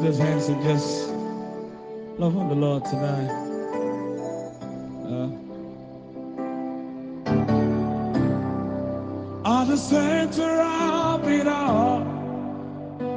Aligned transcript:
lift 0.00 0.18
those 0.18 0.26
hands 0.26 0.48
and 0.48 0.62
just 0.62 1.08
love 2.18 2.36
on 2.36 2.48
the 2.48 2.54
Lord 2.54 2.84
tonight. 2.84 3.30
Uh, 9.44 9.64
the 9.64 9.76
center 9.76 10.62
of 10.62 11.28
it 11.28 11.46
all, 11.46 12.02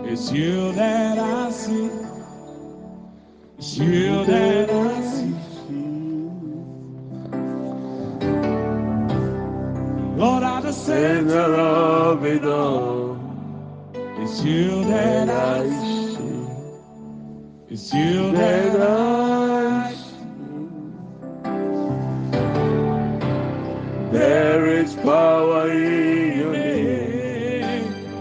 it's 0.05 0.31
you 0.31 0.71
that 0.73 1.17
I 1.17 1.51
see. 1.51 1.89
It's 3.57 3.77
you 3.77 4.25
that 4.25 4.69
I 4.69 5.01
see. 5.01 5.33
Lord, 10.17 10.43
at 10.43 10.61
the 10.61 10.71
center 10.73 11.55
of 11.55 12.25
it 12.25 12.45
all, 12.45 13.17
it's 14.19 14.43
you 14.43 14.83
that 14.85 15.22
I. 15.22 15.22
It's 17.73 17.91
you 17.91 18.31
that 18.33 18.79
I. 18.81 19.95
There 24.11 24.67
is 24.67 24.93
power 24.93 25.71
in 25.71 26.37
your 26.37 26.51
name. 26.51 28.11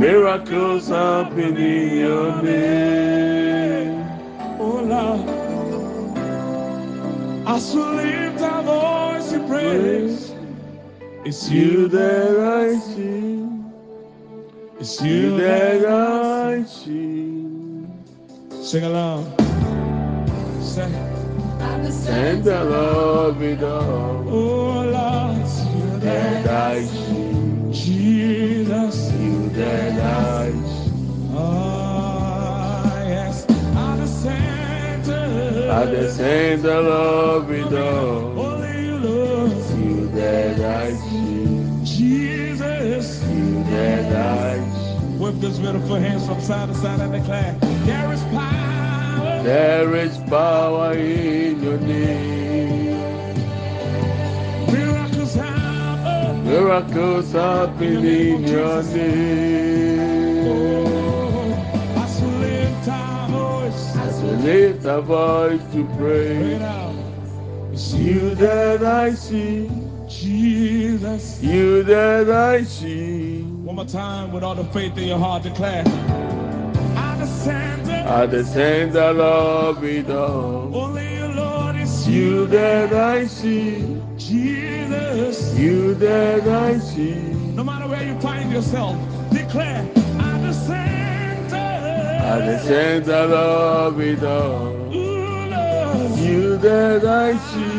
Miracles 0.00 0.88
happen 0.88 1.58
in 1.58 1.98
your 1.98 2.42
name. 2.42 4.06
Oh 4.58 4.80
Lord, 4.92 5.48
as 7.46 7.74
we 7.74 7.82
lift 7.82 8.40
our 8.40 8.62
voice 8.62 9.32
in 9.32 9.46
praise, 9.46 10.34
it's 11.26 11.50
You 11.50 11.88
that 11.88 12.40
I 12.40 12.78
see. 12.78 13.46
it's 14.80 15.02
You 15.02 15.36
that 15.38 15.84
I. 15.84 16.25
sing 16.64 17.90
along. 18.84 19.24
Say, 20.60 20.92
And 22.08 22.44
the 22.44 22.64
love 22.64 23.42
it 23.42 23.62
all. 23.62 24.24
oh 24.28 24.84
Lord, 24.84 25.38
it's 25.40 25.64
you 25.64 25.98
That 26.00 26.44
that 26.44 26.74
I 26.74 26.84
see. 26.84 27.72
Jesus. 27.72 29.12
You 29.12 29.48
that 29.50 30.00
I 30.00 30.50
see. 30.52 30.92
Ah 31.34 33.02
yes, 33.06 33.44
at 33.50 33.96
the 33.96 34.06
center. 34.06 35.68
At 35.70 35.90
the 35.90 36.10
center 36.10 36.70
of 36.70 37.50
it 37.50 37.72
all. 37.72 38.35
See. 45.40 45.46
Whip 45.46 45.52
those 45.52 45.58
beautiful 45.58 45.96
hands 45.96 46.26
from 46.26 46.40
side 46.40 46.68
to 46.68 46.74
side 46.74 47.00
and 47.00 47.12
declare, 47.12 47.56
there 47.86 48.12
is 48.12 48.22
power. 48.24 49.42
There 49.42 49.96
is 49.96 50.18
power 50.28 50.92
in 50.92 51.62
your 51.62 51.78
name. 51.78 52.96
Miracles 54.72 55.34
happen. 55.34 56.44
Miracles 56.44 57.32
happen 57.32 58.04
in 58.04 58.42
your 58.46 58.82
name. 58.82 60.46
Oh, 60.48 61.98
as 61.98 62.20
we 62.22 62.28
lift 62.28 62.88
our 62.88 63.28
voice, 63.28 63.96
As 63.96 64.22
we 64.22 64.30
lift 64.30 64.86
our 64.86 65.02
voice 65.02 65.62
to 65.72 65.84
pray. 65.98 66.60
It's 67.72 67.92
you 67.92 68.34
that 68.36 68.82
I 68.82 69.14
see, 69.14 69.70
Jesus. 70.08 71.42
you 71.42 71.82
that 71.84 72.30
I 72.30 72.64
see. 72.64 73.25
More 73.76 73.84
time 73.84 74.32
with 74.32 74.42
all 74.42 74.54
the 74.54 74.64
faith 74.64 74.96
in 74.96 75.06
your 75.06 75.18
heart, 75.18 75.42
declare. 75.42 75.84
At 76.96 77.16
the 77.18 77.26
center, 77.26 77.92
At 77.92 78.30
the 78.30 78.42
of 78.98 79.84
it 79.84 80.08
all, 80.10 80.74
only 80.74 81.16
you, 81.18 81.26
Lord, 81.34 81.76
is 81.76 82.08
you 82.08 82.46
that 82.46 82.94
I 82.94 83.26
see, 83.26 84.00
Jesus. 84.16 85.54
you 85.58 85.92
that 85.96 86.48
I 86.48 86.78
see. 86.78 87.16
No 87.54 87.62
matter 87.62 87.86
where 87.86 88.02
you 88.02 88.18
find 88.18 88.50
yourself, 88.50 88.96
declare. 89.30 89.86
At 90.20 90.38
the 90.40 90.54
center, 90.54 91.56
At 91.56 92.46
the 92.46 92.58
center 92.60 93.12
of 93.12 94.00
it 94.00 94.24
all, 94.24 94.68
Ooh, 94.96 95.50
Lord. 95.50 96.18
you 96.18 96.56
that 96.56 97.04
I 97.04 97.36
see, 97.36 97.75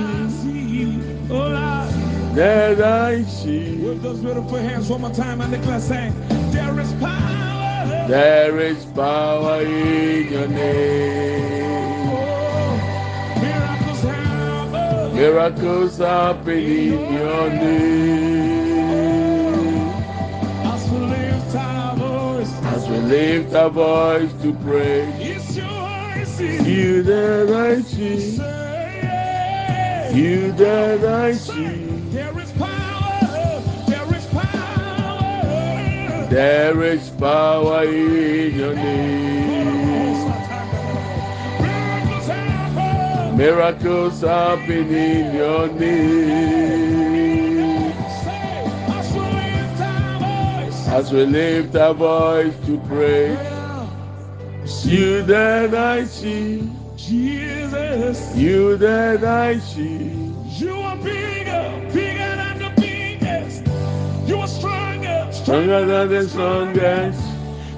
that 2.38 2.80
I 2.82 3.24
see. 3.24 3.78
with 3.78 4.04
those 4.04 4.20
beautiful 4.20 4.58
hands 4.58 4.90
one 4.90 5.02
more 5.02 5.10
time 5.12 5.42
and 5.42 5.52
declare 5.52 5.80
saying, 5.80 6.14
There 6.52 6.80
is 6.80 6.94
power. 6.94 8.08
There 8.08 8.60
is 8.60 8.86
power 8.86 9.62
in 9.64 10.32
your 10.32 10.48
name. 10.48 12.12
Oh, 12.14 12.78
miracles 13.42 14.02
happen. 14.04 15.16
Miracles 15.16 15.98
happen 15.98 16.60
in 16.60 17.14
your 17.14 17.50
name. 17.50 18.78
As 20.64 20.88
we 20.92 21.00
lift 21.00 21.56
our 21.56 21.96
voice, 21.96 22.54
As 22.76 22.88
we 22.88 22.98
lift 23.00 23.56
our 23.56 23.70
voice 23.72 24.32
to 24.44 24.54
pray, 24.64 25.02
it's 25.20 25.56
your 25.58 25.68
voice. 25.68 26.40
you 26.40 27.02
that 27.02 27.50
I 27.50 27.82
see, 27.82 28.38
you 30.22 30.52
that 30.54 31.04
I 31.04 31.34
see. 31.34 31.77
There 36.30 36.84
is 36.84 37.10
power 37.12 37.86
in 37.86 38.54
your 38.54 38.76
name. 38.76 40.28
Miracles 43.38 44.22
happen. 44.22 44.94
In 44.94 45.36
your 45.36 45.68
name. 45.70 47.58
As 48.90 49.14
we 49.14 49.22
lift 49.22 49.82
our 49.82 50.20
voice. 50.20 50.88
As 50.90 51.14
we 51.14 51.26
lift 51.26 51.76
our 51.78 51.94
voice 51.94 52.56
to 52.66 52.78
pray, 52.90 53.30
you 54.84 55.22
that 55.24 55.74
I 55.74 56.04
see, 56.06 56.70
Jesus, 56.98 58.36
you 58.36 58.76
that 58.78 59.24
I 59.24 59.60
see. 59.60 60.17
Stronger, 65.48 65.86
than 65.86 66.10
the 66.10 66.28
strongest, 66.28 67.24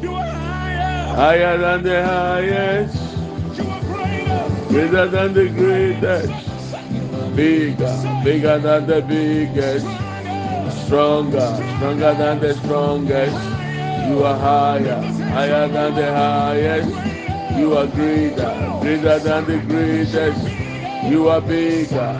You 0.01 0.15
are 0.15 0.25
higher, 0.25 1.13
higher 1.13 1.57
than 1.59 1.83
the 1.83 2.03
highest, 2.03 2.97
you 3.59 3.69
are 3.69 3.81
greater. 3.81 4.65
greater 4.69 5.07
than 5.07 5.33
the 5.35 5.49
greatest, 5.49 7.35
bigger, 7.35 8.21
bigger 8.23 8.57
than 8.57 8.87
the 8.87 9.01
biggest, 9.03 9.85
stronger, 10.83 11.45
stronger 11.77 12.13
than 12.15 12.39
the 12.39 12.55
strongest. 12.55 13.37
You 14.09 14.23
are 14.23 14.39
higher, 14.39 15.01
higher 15.29 15.67
than 15.67 15.93
the 15.93 16.11
highest. 16.11 16.89
You 17.55 17.77
are 17.77 17.85
greater, 17.85 18.49
greater 18.81 19.19
than 19.19 19.45
the 19.45 19.59
greatest. 19.69 20.41
You 21.05 21.29
are 21.29 21.41
bigger, 21.41 22.17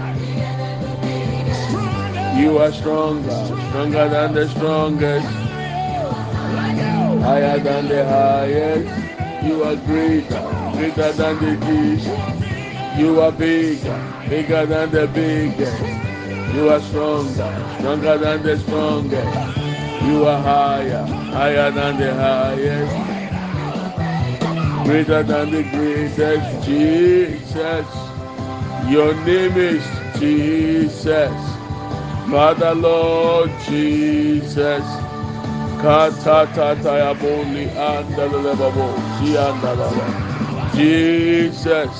you 2.37 2.59
are 2.59 2.71
stronger, 2.71 3.45
stronger 3.71 4.09
than 4.09 4.33
the 4.35 4.47
strongest. 4.47 5.38
Higher 7.21 7.59
than 7.59 7.87
the 7.87 8.05
highest. 8.05 9.45
You 9.45 9.63
are 9.63 9.75
greater, 9.75 10.41
greater 10.73 11.11
than 11.13 11.39
the 11.39 11.65
least. 11.65 12.07
You 12.99 13.21
are 13.21 13.31
bigger, 13.31 13.99
bigger 14.27 14.65
than 14.65 14.91
the 14.91 15.07
biggest. 15.07 15.81
You 16.53 16.69
are 16.69 16.81
stronger, 16.81 17.51
stronger 17.77 18.17
than 18.17 18.43
the 18.43 18.57
strongest. 18.57 19.37
You 20.03 20.25
are 20.25 20.41
higher, 20.41 21.05
higher 21.05 21.71
than 21.71 21.97
the 21.97 22.13
highest. 22.13 22.95
Greater 24.85 25.23
than 25.23 25.51
the 25.51 25.63
greatest. 25.63 26.65
Jesus, 26.65 27.87
your 28.89 29.13
name 29.23 29.55
is 29.55 29.85
Jesus. 30.19 31.31
Father 32.29 32.75
Lord 32.75 33.51
Jesus. 33.67 35.08
Katatata 35.81 36.93
yaboli 37.03 37.63
andalele 37.87 38.53
babo 38.59 38.87
si 39.17 39.37
andalele. 39.37 40.07
Jesus. 40.75 41.97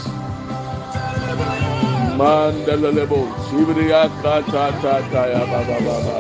Mandalele 2.18 3.06
bo 3.10 3.22
sibriya 3.50 4.10
katatata 4.22 5.22
ya 5.34 5.44
baba 5.52 5.78
baba. 5.86 6.18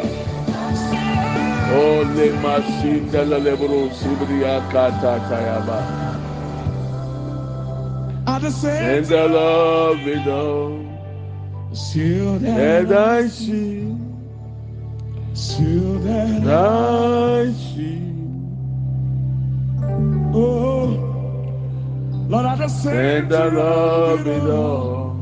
Ole 1.71 2.27
masindalele 2.43 3.53
bro 3.59 3.89
sibriya 3.99 4.61
katata 4.71 5.37
ya 5.47 5.59
ba. 5.67 5.79
At 8.27 8.41
the 8.41 8.69
And 8.69 9.05
the 9.05 9.27
love 9.27 10.07
it 10.07 10.27
all 10.27 10.79
Still 11.73 12.39
till 15.47 15.99
that 15.99 16.47
I 16.47 17.51
see. 17.53 18.01
Oh, 20.33 20.85
Lord, 22.27 22.45
I 22.45 22.57
just 22.57 22.83
say 22.83 23.21
that 23.21 23.53
I 23.53 23.55
love 23.55 24.27
it 24.27 24.49
all. 24.49 25.15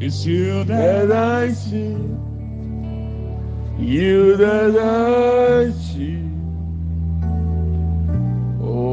It's 0.00 0.24
you 0.24 0.64
that, 0.64 1.08
that 1.08 1.12
I 1.12 1.52
see. 1.52 1.96
You 3.78 4.36
that 4.36 4.76
I 4.76 5.72
see. 5.72 6.29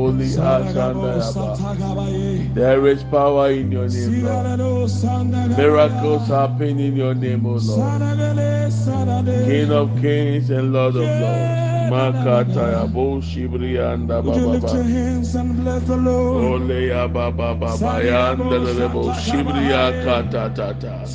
Holy 0.07 0.27
There 2.53 2.87
is 2.87 3.03
power 3.03 3.51
in 3.51 3.71
your 3.71 3.89
name, 3.89 4.23
Lord. 4.23 4.59
Miracles 5.57 6.27
happen 6.27 6.79
in 6.79 6.95
your 6.95 7.13
name, 7.13 7.45
O 7.45 7.55
Lord. 7.55 8.01
King 9.45 9.71
of 9.71 9.99
kings 9.99 10.49
and 10.49 10.71
Lord 10.71 10.95
of 10.95 11.01
lords. 11.01 11.67
Makata 11.91 12.63
Yabo 12.75 13.21
Shibri 13.23 13.79
and 13.79 14.09
Would 14.09 14.35
you 14.35 14.47
lift 14.47 14.73
your 14.73 14.83
Baba. 14.83 14.89
hands 14.89 15.35
and 15.35 15.55
bless 15.55 15.83
the 15.83 15.95
Lord? 15.95 16.61
Ole 16.61 16.87
ya 16.87 17.07
Baba 17.07 17.55
Baba 17.55 18.03
Yanda 18.03 18.59
Lebo 18.59 19.11
Shibri 19.13 19.71
Akata 19.71 20.53
Tata. 20.53 21.05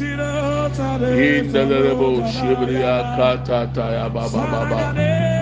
Lebo 1.03 2.23
Shibri 2.25 2.81
Akata 2.81 4.13
Baba 4.13 4.31
Baba. 4.31 5.42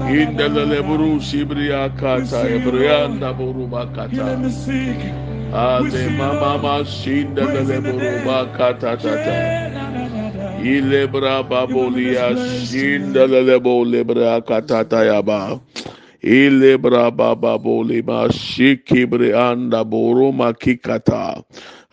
In 0.00 0.36
the 0.36 0.44
Leburu 0.44 1.20
Shibri 1.20 1.68
Akata 1.70 2.44
Ebrianda 2.44 3.36
Buru 3.36 3.68
Bakata. 3.68 4.38
Ale 5.52 6.10
Mama 6.16 6.84
Shinda 6.84 7.44
Leburu 7.46 8.24
Bakata 8.24 8.96
Tata. 9.00 9.62
Ilebra 10.62 11.42
babolia 11.42 12.36
shinda 12.62 13.26
lelebo 13.26 13.84
lebra 13.84 14.40
katata 14.40 15.02
yaba. 15.04 15.60
Ilebra 16.22 17.10
bababoli 17.10 18.00
ma 18.06 18.28
shikibre 18.28 19.34
anda 19.34 19.84
boruma 19.84 20.52
kikata. 20.54 21.42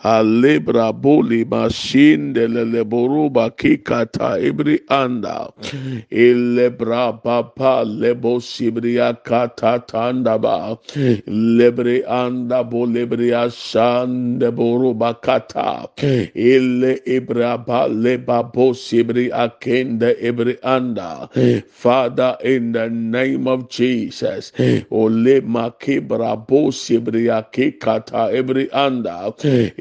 Alebra 0.04 0.94
boli 0.94 1.44
ma 1.44 1.68
shinde 1.68 2.48
leleboruba 2.48 3.52
kikata 3.58 4.40
ibri 4.40 4.80
anda. 4.90 5.52
Hmm. 5.62 6.04
Ilebra 6.10 7.22
papa 7.22 7.84
lebo 7.86 8.40
sibria 8.40 9.18
kata 9.24 9.84
tandaba. 9.86 10.80
Hmm. 10.94 11.20
Lebre 11.28 12.08
anda 12.08 12.64
bo 12.64 12.86
lebria 12.86 13.52
shande 13.52 14.50
boruba 14.56 15.22
kata. 15.22 15.90
Hmm. 16.00 16.32
Ile 16.34 17.00
ibra 17.06 17.58
ba 17.66 17.90
leba 17.90 18.42
bo 18.54 18.72
sibri 18.72 19.30
akende 19.32 20.16
ibri 20.24 20.58
anda. 20.64 21.28
Father, 21.68 22.38
in 22.44 22.72
the 22.72 22.90
name 22.90 23.48
of 23.48 23.68
Jesus, 23.70 24.54
ole 24.92 25.42
makibra 25.42 26.48
bo 26.48 26.72
sibri 26.72 27.28
akikata 27.28 28.32
ibri 28.32 28.70
anda. 28.72 29.34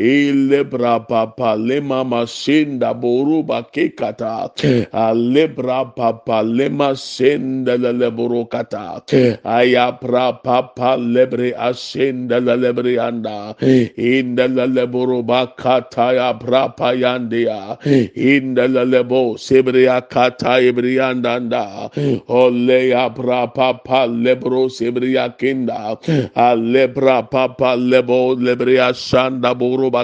Ile 0.09 0.65
bra 0.65 0.99
papa 1.01 1.53
lema 1.57 2.01
masinda 2.05 2.95
boruba 2.95 3.63
kikata. 3.73 4.49
Alebra 4.93 5.85
papa 5.97 6.43
lema 6.43 6.97
senda 6.97 7.77
lele 7.77 8.09
kata. 8.51 9.03
Aya 9.45 9.93
pra 10.01 10.33
papa 10.33 10.97
lebre 10.97 11.53
asenda 11.53 12.41
lele 12.41 12.99
anda. 12.99 13.55
Eh. 13.61 13.91
Inda 13.97 14.49
lele 14.49 14.87
boruba 14.87 15.47
kata 15.57 16.15
ya 16.15 16.33
pra 16.35 16.69
payandia. 16.69 17.77
Eh. 17.85 18.09
Inda 18.17 18.67
lele 18.69 19.05
bo 19.05 19.37
sebria 19.37 20.01
kata 20.09 20.61
ibrianda 20.63 21.37
anda. 21.37 21.91
Eh. 21.97 22.21
Ole 22.29 22.89
ya 22.89 23.11
pra 23.11 23.47
papa 23.49 24.07
lebro 24.07 24.69
sebria 24.71 25.37
kinda. 25.37 25.99
Alebra 26.35 27.23
papa 27.31 27.77
lebo 27.77 28.35
lebria 28.35 28.95
shanda 28.95 29.55
boruba 29.55 29.98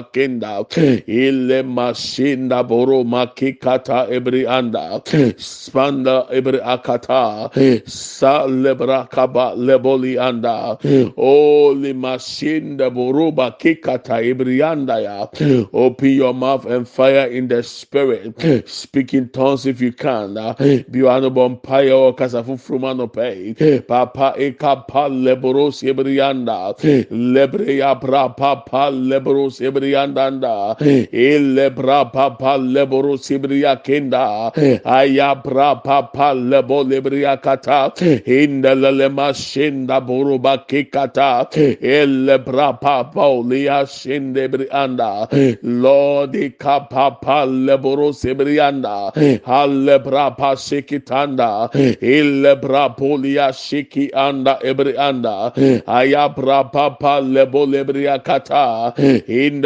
boru 2.63 3.03
makikata 3.03 4.07
ibrianda. 4.11 5.01
Spanda 5.37 6.27
ibri 6.31 6.59
akata. 6.61 7.49
Sa 7.87 8.45
lebra 8.47 9.09
kaba 9.09 9.55
leboli 9.55 10.17
anda. 10.19 10.77
Oli 11.17 11.93
masinda 11.93 12.89
boruba 12.89 13.51
kikata 13.57 14.21
ibrianda 14.21 14.99
ya. 15.01 15.27
Open 15.73 16.09
your 16.09 16.33
mouth 16.33 16.65
and 16.65 16.87
fire 16.87 17.27
in 17.27 17.47
the 17.47 17.63
spirit. 17.63 18.35
Speak 18.67 19.13
in 19.13 19.29
tongues 19.29 19.65
if 19.65 19.81
you 19.81 19.91
can. 19.91 20.37
Honorable 20.37 21.45
empire 21.45 21.91
or 21.91 22.15
kasafu. 22.15 22.55
Papa 23.87 24.33
ekapa 24.37 25.09
lebros 25.09 25.83
ibrianda. 25.83 26.75
Lebre 27.11 27.77
ya 27.77 27.95
bra 27.95 28.29
papa 28.29 28.91
lebros 28.91 29.59
ibrianda 29.85 30.27
anda. 30.27 30.75
Ilebra 30.79 32.03
hmm. 32.03 32.11
papa 32.11 32.57
lebros 32.57 33.29
ibria 33.31 33.81
kenda. 33.83 34.51
Hmm. 34.53 34.77
Ayabra 34.85 35.83
papa 35.83 36.33
lebo 36.33 36.83
lebria 36.83 37.41
kata. 37.41 37.91
Hmm. 37.97 38.19
Indelele 38.25 39.09
mashinda 39.09 40.01
boruba 40.01 40.65
kikata. 40.67 41.49
Elebra 41.81 42.79
papa 42.79 43.21
olia 43.21 43.85
shinde 43.85 44.47
brianda. 44.49 45.27
Lord 45.63 46.33
ikapapa 46.33 47.45
leboros 47.45 48.25
ibrianda. 48.25 49.13
Alebra 49.45 50.35
pasikitanda. 50.37 51.71
Ilebra 52.01 52.95
polia 52.97 53.51
shiki 53.53 54.11
anda 54.13 54.59
ebrianda. 54.63 55.53
Ayabra 55.85 56.71
papa 56.71 57.21
lebo 57.21 57.65
lebria 57.65 58.23
kata. 58.23 58.93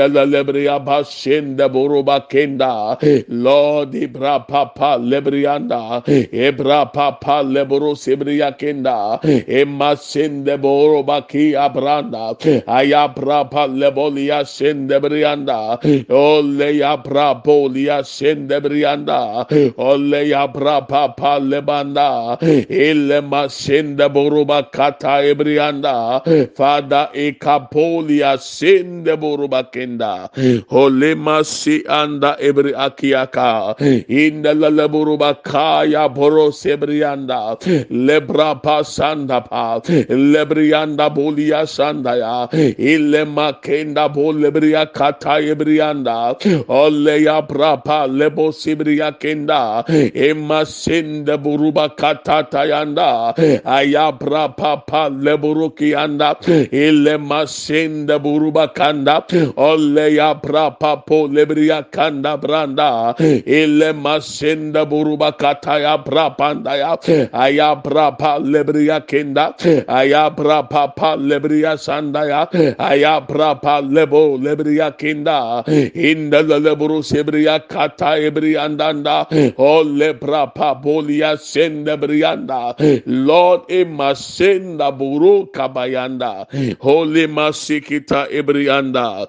Indele 0.10 0.44
lebria 0.44 0.80
bashinda 0.84 1.70
boruba 1.70 2.28
kenda. 2.30 2.98
Lord 3.30 3.94
ibra 3.94 4.48
papa 4.48 4.98
lebrianda. 5.00 6.04
Ebra 6.06 6.92
papa 6.92 7.44
lebro 7.44 7.94
sebria 7.96 8.58
kenda. 8.58 9.20
Emasinde 9.48 10.58
boruba 10.60 11.28
ki 11.28 11.54
abranda. 11.54 12.36
Ayabra 12.68 13.50
pa 13.50 13.68
lebolia 13.68 14.44
shinde 14.46 15.00
brianda. 15.00 15.80
Ole 16.10 16.78
ya 16.78 16.98
bra 16.98 17.42
polia 17.42 18.04
shinde 18.04 18.60
brianda. 18.62 19.46
Ole 19.78 20.30
ya 20.30 20.48
bra 20.48 20.82
papa 20.82 21.40
lebanda. 21.40 22.38
Ile 22.42 23.22
masinde 23.22 24.10
boruba 24.10 24.72
kata 24.72 25.24
ebrianda. 25.24 26.22
Father 26.56 27.10
ekapolia 27.14 28.38
shinde 28.38 29.16
boruba 29.18 29.64
kenda. 29.72 29.99
Hmm. 30.00 30.64
Ole 30.72 31.16
masi 31.16 31.84
anda 31.88 32.38
ebri 32.40 32.74
akiaka. 32.74 33.76
Hmm. 33.78 34.04
Inda 34.08 34.54
la 34.54 34.88
boruba 34.88 35.34
kaya 35.44 36.08
boro 36.10 36.50
sebrianda. 36.52 37.58
Hmm. 37.64 37.84
Lebra 38.08 38.62
pasanda 38.62 39.42
pa. 39.48 39.80
Lebrianda 39.82 41.10
bolia 41.14 41.66
sandaya. 41.66 42.48
Ile 42.80 43.26
makenda 43.26 44.08
bo 44.14 44.32
lebria 44.32 44.86
kata 44.94 45.42
ebrianda. 45.42 46.36
Ole 46.70 47.24
ya 47.24 47.42
brapa 47.42 48.08
lebo 48.08 48.52
sibria 48.52 49.12
kenda. 49.20 49.84
Emma 50.16 50.66
sinde 50.66 51.38
buruba 51.38 51.90
kata 51.96 52.44
tayanda. 52.50 53.34
Ayabra 53.66 54.56
papa 54.56 55.10
leburuki 55.10 55.96
anda. 55.96 56.36
Ile 56.72 57.18
masinde 57.18 58.20
buruba 58.20 58.68
kanda. 58.74 59.24
Ole 59.58 59.89
ya 59.98 60.34
brapa 60.36 61.06
po 61.06 61.28
lebria 61.28 61.84
kanda 61.92 62.38
branda. 62.38 63.16
Ile 63.46 63.94
masinde 63.94 64.86
buruba 64.86 65.32
kata 65.38 65.80
ya 65.82 65.98
brapanda 65.98 66.76
ya. 66.78 66.98
Ayabra 67.34 68.18
pa 68.18 68.38
lebria 68.40 69.02
kenda. 69.06 69.54
Ayabra 69.88 70.70
papa 70.70 71.16
lebria 71.18 71.78
sandaya. 71.78 72.48
Ayabra 72.78 73.62
pa 73.62 73.82
lebo 73.82 74.38
lebria 74.38 74.92
kenda. 74.98 75.64
Inda 75.96 76.42
leburu 76.44 77.02
sebria 77.04 77.60
kata 77.68 78.20
ebriandanda. 78.20 79.28
O 79.58 79.84
lebra 79.84 80.48
pa 80.54 80.76
bolia 80.76 81.38
senda 81.38 81.98
brianda. 81.98 82.76
Lord 83.06 83.70
ema 83.70 84.16
senda 84.16 84.92
buru 84.92 85.48
kabayanda. 85.52 86.46
Holy 86.80 87.28
masikita 87.28 88.28
ebrianda. 88.32 89.28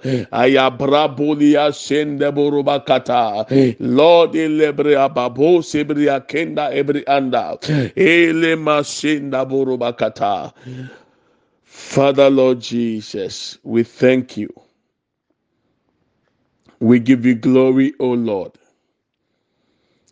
Ayabra 0.50 1.08
bolia 1.16 1.72
senda 1.72 2.32
buru 2.32 2.62
bakata. 2.62 3.46
Lord 3.78 4.32
elebria 4.32 5.12
babo 5.12 5.60
sebria 5.60 6.20
kenda 6.26 6.72
ebrianda. 6.72 7.58
Ele 7.96 8.56
masinda 8.56 9.48
buru 9.48 9.78
bakata. 9.78 10.52
Father 11.64 12.30
Lord 12.30 12.60
Jesus, 12.60 13.58
we 13.62 13.82
thank 13.82 14.36
you. 14.36 14.48
We 16.80 16.98
give 16.98 17.26
you 17.26 17.34
glory, 17.34 17.92
O 18.00 18.12
Lord, 18.12 18.52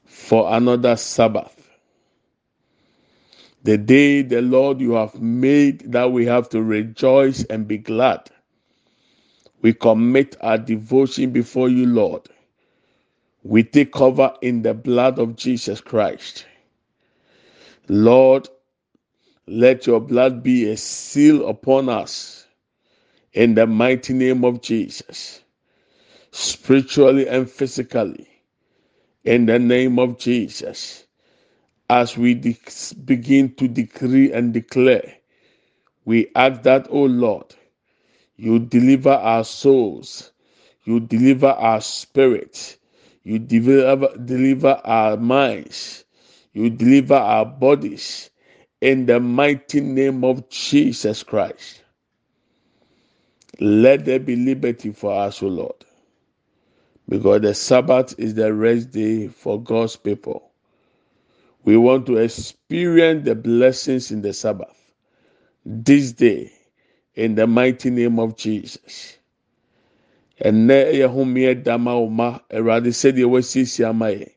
for 0.05 0.55
another 0.55 0.97
Sabbath. 0.97 1.55
The 3.65 3.77
day 3.79 4.23
the 4.23 4.41
Lord 4.43 4.81
you 4.81 4.93
have 4.93 5.21
made 5.21 5.93
that 5.93 6.13
we 6.13 6.27
have 6.27 6.49
to 6.51 6.63
rejoice 6.63 7.45
and 7.45 7.67
be 7.67 7.79
glad. 7.79 8.31
We 9.63 9.73
commit 9.75 10.37
our 10.41 10.59
devotion 10.59 11.31
before 11.31 11.69
you, 11.69 11.87
Lord. 11.87 12.29
We 13.43 13.65
take 13.65 13.93
cover 13.93 14.35
in 14.43 14.63
the 14.63 14.75
blood 14.75 15.19
of 15.19 15.37
Jesus 15.37 15.81
Christ. 15.81 16.47
Lord, 17.89 18.49
let 19.47 19.87
your 19.87 20.01
blood 20.01 20.43
be 20.43 20.71
a 20.71 20.77
seal 20.77 21.49
upon 21.49 21.89
us 21.89 22.47
in 23.33 23.55
the 23.55 23.67
mighty 23.67 24.13
name 24.15 24.45
of 24.45 24.61
Jesus, 24.63 25.41
spiritually 26.33 27.29
and 27.29 27.51
physically, 27.51 28.29
in 29.25 29.47
the 29.47 29.59
name 29.59 29.99
of 29.99 30.19
Jesus. 30.19 31.05
As 31.91 32.19
we 32.19 32.35
begin 33.05 33.55
to 33.57 33.69
decree 33.69 34.33
and 34.33 34.53
declare, 34.53 35.15
we 36.05 36.29
ask 36.37 36.63
that, 36.63 36.87
O 36.91 37.05
Lord, 37.05 37.55
you 38.39 38.61
deliver 38.61 39.11
our 39.11 39.45
souls, 39.45 40.33
you 40.85 41.01
deliver 41.01 41.49
our 41.49 41.81
spirit, 41.81 42.79
you 43.25 43.39
deliver, 43.39 44.17
deliver 44.17 44.81
our 44.85 45.17
minds, 45.19 46.05
you 46.55 46.71
deliver 46.71 47.17
our 47.17 47.45
bodies. 47.45 48.31
In 48.81 49.07
the 49.07 49.19
mighty 49.19 49.81
name 49.81 50.23
of 50.23 50.49
Jesus 50.51 51.25
Christ. 51.25 51.83
Let 53.61 54.05
there 54.05 54.21
be 54.21 54.37
liberty 54.37 54.93
for 54.93 55.13
us, 55.13 55.43
O 55.43 55.49
Lord, 55.49 55.85
because 57.09 57.41
the 57.43 57.55
Sabbath 57.55 58.15
is 58.19 58.35
the 58.35 58.55
rest 58.55 58.93
day 58.93 59.27
for 59.27 59.61
God's 59.61 59.97
people. 59.97 60.53
We 61.65 61.77
want 61.77 62.07
to 62.07 62.19
experience 62.19 63.25
the 63.25 63.35
blessings 63.35 64.13
in 64.13 64.23
the 64.23 64.33
Sabbath. 64.33 64.77
This 65.67 66.13
day 66.13 66.53
in 67.19 67.35
the 67.35 67.47
mighty 67.47 67.91
name 67.91 68.19
of 68.21 68.37
Jesus. 68.37 69.19
ɛnɛ 70.47 70.79
yɛ 70.99 71.07
homeɛ 71.15 71.63
dama 71.65 71.99
wo 71.99 72.07
ma 72.09 72.39
awurade 72.55 72.91
sɛdeɛ 73.01 73.27
wasiesie 73.33 73.85
ama 73.89 74.07
yɛ 74.11 74.29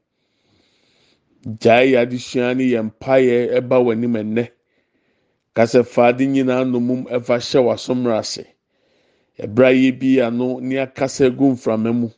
gyae 1.61 1.91
yɛ 1.93 1.97
adesua 2.01 2.55
ne 2.57 2.63
yɛ 2.73 2.81
mpaeɛ 2.89 3.53
ɛba 3.61 3.77
w'anim 3.85 4.13
ɛnɛ 4.21 4.49
kasa 5.53 5.83
faade 5.83 6.25
nyinaa 6.25 6.63
nomum 6.65 7.05
ɛfa 7.05 7.37
hyɛ 7.37 7.59
w'asomra 7.65 8.17
ase 8.19 8.45
ɛbra 9.39 9.69
yɛ 9.77 9.99
bi 9.99 10.19
ano 10.21 10.59
ne 10.59 10.77
akasa 10.79 11.29
gu 11.29 11.51
mframa 11.53 11.93
mu 11.93 12.09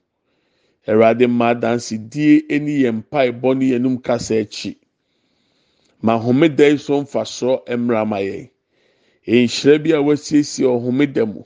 awurade 0.87 1.27
mma 1.27 1.53
dansidie 1.59 2.47
ne 2.59 2.71
yɛ 2.83 2.91
mpaebɔ 3.03 3.57
ne 3.57 3.65
yɛnum 3.75 4.01
kasa 4.01 4.35
akyi 4.39 4.77
ma 6.01 6.17
homeda 6.17 6.69
yi 6.71 6.77
so 6.77 7.01
mfasoɔ 7.03 7.67
mmra 7.67 8.07
ma 8.07 8.17
yɛn 8.23 8.49
nhyira 9.27 9.79
bi 9.83 9.91
a 9.93 10.01
wasiesie 10.01 10.65
ɔhomeda 10.67 11.25
mu. 11.33 11.43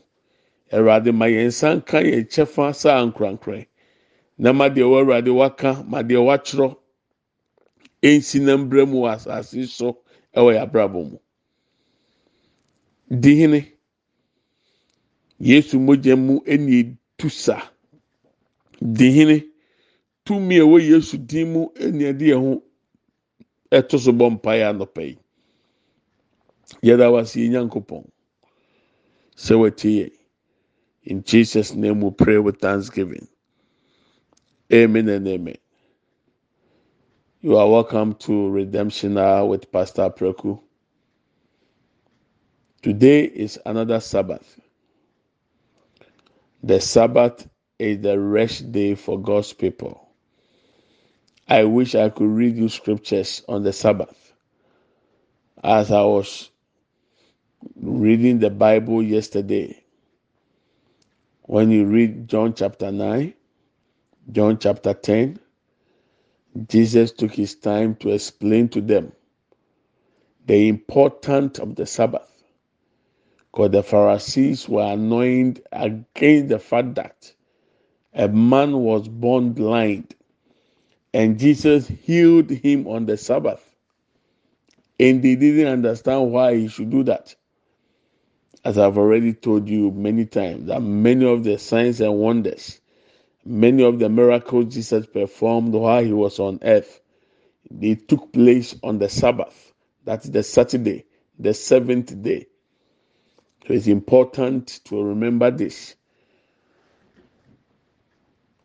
Awurade 0.71 1.11
ma 1.13 1.25
yɛn 1.27 1.47
nsa 1.47 1.69
nka 1.77 1.97
yɛn 2.09 2.25
kyɛfa 2.31 2.73
saa 2.75 3.05
nkorankora 3.07 3.65
na 4.37 4.51
ma 4.53 4.67
deɛ 4.69 4.83
ɛwɔ 4.85 4.97
awurade 5.01 5.29
waka 5.39 5.83
ma 5.87 5.99
deɛ 6.03 6.19
wakyerɛ 6.27 6.75
nsi 8.03 8.39
na 8.41 8.53
mbra 8.57 8.85
mu 8.85 8.97
wɔ 9.03 9.09
asase 9.15 9.65
so 9.67 9.87
ɛwɔ 10.35 10.49
yɛ 10.55 10.59
abrabɔ 10.65 10.99
mu. 11.11 11.17
Dihene 13.09 13.65
yesu 15.39 15.79
mogya 15.79 16.15
mu 16.17 16.39
ɛna 16.41 16.71
etu 16.83 17.29
sa. 17.29 17.61
Dihene 18.81 19.45
tumi 20.25 20.57
a 20.59 20.63
ɛwɔ 20.63 20.77
yesu 20.89 21.17
din 21.17 21.53
mu 21.53 21.67
ɛna 21.79 22.11
ɛde 22.11 22.25
yɛn 22.31 22.39
ho 22.43 22.63
ɛto 23.71 23.97
so 23.99 24.11
bɔ 24.11 24.29
mpaeɛ 24.35 24.69
anɔpa 24.73 25.01
yi. 25.07 25.17
Yɛda 26.83 27.11
wase 27.11 27.49
nyankopɔn. 27.49 28.09
Sɛ 29.37 29.55
wɔte 29.55 29.89
yɛ 29.89 30.11
in 31.03 31.23
jesus 31.23 31.73
name 31.75 32.01
we 32.01 32.11
pray 32.11 32.37
with 32.37 32.59
thanksgiving. 32.59 33.27
Amen 34.73 35.09
and 35.09 35.27
amen. 35.27 35.57
You 37.41 37.57
are 37.57 37.69
welcome 37.69 38.15
to 38.15 38.49
redemption 38.49 39.17
hour 39.17 39.45
with 39.47 39.71
pastor 39.71 40.09
preku. 40.09 40.59
Today 42.81 43.23
is 43.25 43.59
another 43.65 43.99
sabbath. 43.99 44.59
The 46.63 46.81
sabbath 46.81 47.47
is 47.79 48.01
the 48.01 48.19
rest 48.19 48.71
day 48.71 48.95
for 48.95 49.19
god's 49.21 49.53
people. 49.53 50.09
I 51.47 51.65
wish 51.65 51.95
i 51.95 52.09
could 52.09 52.29
read 52.29 52.57
you 52.57 52.69
scriptures 52.69 53.43
on 53.49 53.63
the 53.63 53.73
sabbath. 53.73 54.33
As 55.63 55.91
i 55.91 56.01
was 56.03 56.49
reading 57.81 58.39
the 58.39 58.49
Bible 58.49 59.01
yesterday, 59.01 59.83
when 61.43 61.71
you 61.71 61.85
read 61.85 62.27
John 62.27 62.53
chapter 62.53 62.91
9, 62.91 63.33
John 64.31 64.59
chapter 64.59 64.93
10, 64.93 65.39
Jesus 66.67 67.11
took 67.11 67.33
his 67.33 67.55
time 67.55 67.95
to 67.95 68.09
explain 68.09 68.69
to 68.69 68.81
them 68.81 69.11
the 70.45 70.67
importance 70.67 71.59
of 71.59 71.75
the 71.75 71.85
Sabbath. 71.85 72.31
Because 73.51 73.71
the 73.71 73.83
Pharisees 73.83 74.67
were 74.67 74.91
annoyed 74.93 75.61
against 75.71 76.49
the 76.49 76.59
fact 76.59 76.95
that 76.95 77.33
a 78.13 78.27
man 78.27 78.77
was 78.77 79.07
born 79.07 79.53
blind 79.53 80.13
and 81.13 81.39
Jesus 81.39 81.87
healed 81.87 82.49
him 82.49 82.87
on 82.87 83.05
the 83.05 83.17
Sabbath. 83.17 83.63
And 84.99 85.23
they 85.23 85.35
didn't 85.35 85.71
understand 85.71 86.31
why 86.31 86.55
he 86.55 86.67
should 86.67 86.89
do 86.89 87.03
that 87.03 87.35
as 88.67 88.77
I've 88.77 88.97
already 88.97 89.31
told 89.31 89.69
you 89.69 89.91
many 89.91 90.25
times, 90.25 90.65
that 90.67 90.81
many 90.81 91.25
of 91.25 91.45
the 91.45 91.57
signs 91.57 92.01
and 92.01 92.13
wonders, 92.15 92.81
many 93.45 93.81
of 93.81 93.97
the 93.97 94.09
miracles 94.09 94.73
Jesus 94.73 95.05
performed 95.05 95.71
while 95.71 96.03
he 96.03 96.11
was 96.11 96.37
on 96.37 96.59
earth, 96.61 96.99
they 97.71 97.95
took 97.95 98.33
place 98.33 98.75
on 98.83 98.99
the 98.99 99.07
Sabbath. 99.07 99.71
That's 100.03 100.27
the 100.27 100.43
Saturday, 100.43 101.05
the 101.39 101.53
seventh 101.53 102.21
day. 102.21 102.47
So 103.65 103.73
it's 103.73 103.87
important 103.87 104.81
to 104.83 105.01
remember 105.01 105.49
this. 105.49 105.95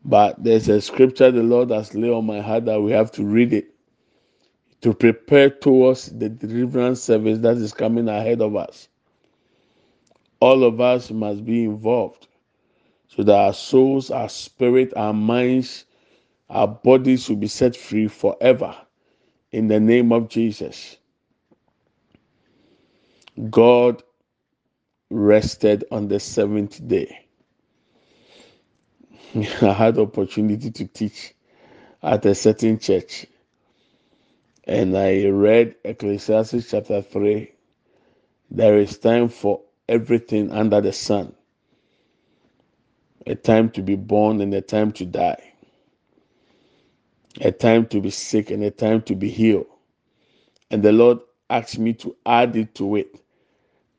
But 0.04 0.42
there's 0.42 0.68
a 0.68 0.80
scripture 0.80 1.30
the 1.30 1.44
Lord 1.44 1.70
has 1.70 1.94
laid 1.94 2.10
on 2.10 2.26
my 2.26 2.40
heart 2.40 2.64
that 2.64 2.82
we 2.82 2.90
have 2.90 3.12
to 3.12 3.24
read 3.24 3.52
it 3.52 3.72
to 4.80 4.94
prepare 4.94 5.48
towards 5.48 6.06
the 6.06 6.28
deliverance 6.28 7.00
service 7.00 7.38
that 7.38 7.56
is 7.58 7.72
coming 7.72 8.08
ahead 8.08 8.40
of 8.42 8.56
us 8.56 8.88
all 10.42 10.64
of 10.64 10.80
us 10.80 11.12
must 11.12 11.44
be 11.44 11.62
involved 11.64 12.26
so 13.06 13.22
that 13.22 13.32
our 13.36 13.52
souls, 13.54 14.10
our 14.10 14.28
spirit, 14.28 14.92
our 14.96 15.12
minds, 15.12 15.84
our 16.50 16.66
bodies 16.66 17.28
will 17.28 17.36
be 17.36 17.46
set 17.46 17.76
free 17.76 18.08
forever 18.08 18.76
in 19.52 19.68
the 19.68 19.78
name 19.80 20.12
of 20.12 20.28
Jesus. 20.28 20.96
God 23.50 24.02
rested 25.10 25.84
on 25.92 26.08
the 26.08 26.18
seventh 26.20 26.86
day. 26.88 27.26
I 29.36 29.72
had 29.72 29.98
opportunity 29.98 30.72
to 30.72 30.86
teach 30.88 31.34
at 32.02 32.26
a 32.26 32.34
certain 32.34 32.80
church 32.80 33.26
and 34.64 34.98
I 34.98 35.26
read 35.28 35.76
Ecclesiastes 35.84 36.70
chapter 36.70 37.02
3. 37.02 37.52
There 38.50 38.78
is 38.78 38.98
time 38.98 39.28
for 39.28 39.62
everything 39.92 40.50
under 40.52 40.80
the 40.80 40.92
sun 40.92 41.34
a 43.26 43.34
time 43.34 43.70
to 43.70 43.82
be 43.82 43.96
born 43.96 44.40
and 44.40 44.54
a 44.54 44.60
time 44.60 44.92
to 44.92 45.06
die, 45.06 45.52
a 47.40 47.52
time 47.52 47.86
to 47.86 48.00
be 48.00 48.10
sick 48.10 48.50
and 48.50 48.64
a 48.64 48.70
time 48.70 49.02
to 49.02 49.14
be 49.14 49.30
healed. 49.30 49.66
And 50.70 50.82
the 50.82 50.92
Lord 50.92 51.18
asked 51.50 51.78
me 51.78 51.92
to 51.94 52.16
add 52.26 52.56
it 52.56 52.74
to 52.76 52.96
it 52.96 53.20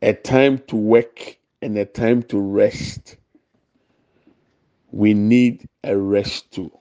a 0.01 0.13
time 0.13 0.59
to 0.67 0.75
work 0.75 1.37
and 1.61 1.77
a 1.77 1.85
time 1.85 2.23
to 2.23 2.39
rest. 2.39 3.17
We 4.91 5.13
need 5.13 5.67
a 5.83 5.97
rest 5.97 6.51
too. 6.51 6.71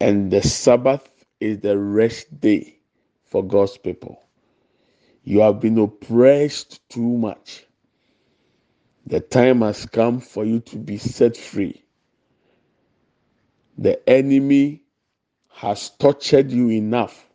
And 0.00 0.30
the 0.32 0.42
Sabbath 0.42 1.08
is 1.40 1.60
the 1.60 1.78
rest 1.78 2.40
day 2.40 2.78
for 3.26 3.44
God's 3.44 3.78
people. 3.78 4.22
You 5.24 5.40
have 5.40 5.60
been 5.60 5.78
oppressed 5.78 6.80
too 6.90 7.18
much. 7.18 7.63
The 9.06 9.20
time 9.20 9.62
has 9.62 9.86
come 9.86 10.20
for 10.20 10.44
you 10.44 10.60
to 10.60 10.76
be 10.76 10.98
set 10.98 11.36
free. 11.36 11.84
The 13.78 14.08
enemy 14.08 14.82
has 15.50 15.90
tortured 15.90 16.50
you 16.50 16.70
enough. 16.70 17.26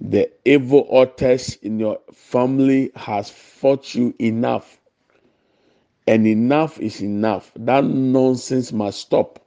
The 0.00 0.30
evil 0.44 0.86
authors 0.88 1.56
in 1.56 1.78
your 1.80 1.98
family 2.12 2.92
has 2.96 3.30
fought 3.30 3.94
you 3.94 4.14
enough. 4.20 4.80
And 6.06 6.26
enough 6.26 6.80
is 6.80 7.02
enough. 7.02 7.52
That 7.56 7.84
nonsense 7.84 8.72
must 8.72 9.00
stop 9.00 9.40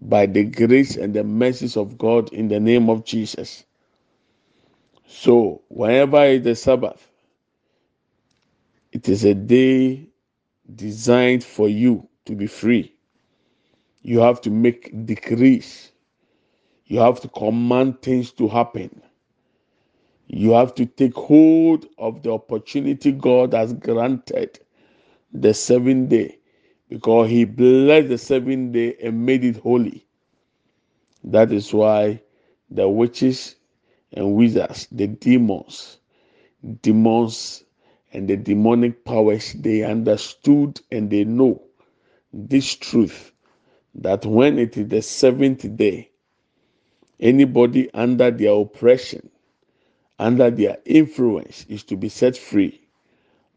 by 0.00 0.26
the 0.26 0.44
grace 0.44 0.96
and 0.96 1.14
the 1.14 1.24
mercies 1.24 1.76
of 1.76 1.98
God 1.98 2.32
in 2.32 2.48
the 2.48 2.60
name 2.60 2.90
of 2.90 3.04
Jesus. 3.04 3.64
So, 5.06 5.62
whenever 5.68 6.24
is 6.24 6.42
the 6.44 6.54
Sabbath, 6.56 7.09
it 8.92 9.08
is 9.08 9.24
a 9.24 9.34
day 9.34 10.08
designed 10.74 11.44
for 11.44 11.68
you 11.68 12.08
to 12.26 12.34
be 12.34 12.46
free. 12.46 12.94
You 14.02 14.20
have 14.20 14.40
to 14.42 14.50
make 14.50 15.06
decrees. 15.06 15.92
You 16.86 17.00
have 17.00 17.20
to 17.20 17.28
command 17.28 18.02
things 18.02 18.32
to 18.32 18.48
happen. 18.48 19.02
You 20.28 20.52
have 20.52 20.74
to 20.76 20.86
take 20.86 21.14
hold 21.14 21.86
of 21.98 22.22
the 22.22 22.32
opportunity 22.32 23.12
God 23.12 23.52
has 23.54 23.72
granted 23.74 24.60
the 25.32 25.54
seventh 25.54 26.10
day 26.10 26.38
because 26.88 27.30
He 27.30 27.44
blessed 27.44 28.08
the 28.08 28.18
seventh 28.18 28.72
day 28.72 28.96
and 29.02 29.26
made 29.26 29.44
it 29.44 29.56
holy. 29.58 30.06
That 31.24 31.52
is 31.52 31.72
why 31.72 32.22
the 32.70 32.88
witches 32.88 33.56
and 34.12 34.34
wizards, 34.34 34.88
the 34.90 35.06
demons, 35.08 35.98
demons, 36.82 37.64
and 38.12 38.28
the 38.28 38.36
demonic 38.36 39.04
powers, 39.04 39.52
they 39.54 39.82
understood 39.84 40.80
and 40.92 41.10
they 41.10 41.24
know 41.24 41.62
this 42.32 42.74
truth 42.76 43.32
that 43.94 44.26
when 44.26 44.58
it 44.58 44.76
is 44.76 44.88
the 44.88 45.02
seventh 45.02 45.76
day, 45.76 46.10
anybody 47.20 47.90
under 47.94 48.30
their 48.30 48.52
oppression, 48.54 49.30
under 50.18 50.50
their 50.50 50.78
influence, 50.86 51.66
is 51.68 51.84
to 51.84 51.96
be 51.96 52.08
set 52.08 52.36
free. 52.36 52.80